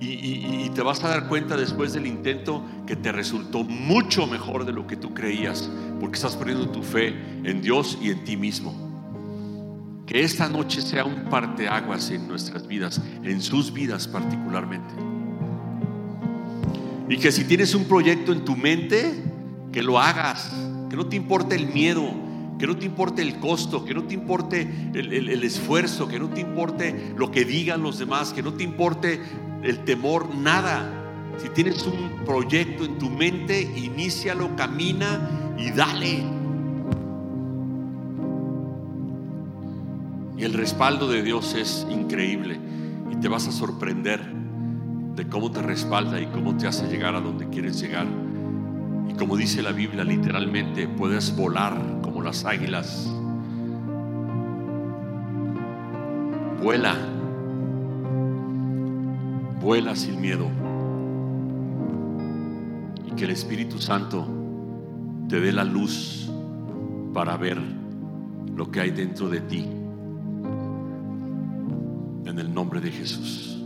[0.00, 4.72] y, te vas a dar cuenta después del intento que te resultó mucho mejor de
[4.72, 5.68] lo que tú creías,
[5.98, 7.08] porque estás poniendo tu fe
[7.42, 8.74] en Dios y en ti mismo.
[10.06, 14.94] Que esta noche sea un parteaguas en nuestras vidas, en sus vidas particularmente.
[17.08, 19.24] Y que si tienes un proyecto en tu mente,
[19.72, 20.52] que lo hagas,
[20.88, 22.27] que no te importe el miedo,
[22.58, 26.40] que no te importe el costo, que no te importe el, esfuerzo, que no te
[26.40, 29.20] importe lo que digan los demás, que no te importe
[29.62, 30.94] el temor, nada.
[31.40, 36.24] Si tienes un proyecto en tu mente, inícialo, camina y dale.
[40.36, 42.58] Y el respaldo de Dios es increíble
[43.12, 44.20] y te vas a sorprender
[45.14, 48.06] de cómo te respalda y cómo te hace llegar a donde quieres llegar.
[49.08, 53.08] Y como dice la Biblia, literalmente puedes volar como las águilas.
[56.62, 56.96] Vuela
[59.68, 60.46] vuela sin miedo.
[63.06, 64.26] Y que el Espíritu Santo
[65.28, 66.30] te dé la luz
[67.12, 67.60] para ver
[68.54, 69.66] lo que hay dentro de ti.
[72.24, 73.57] En el nombre de Jesús.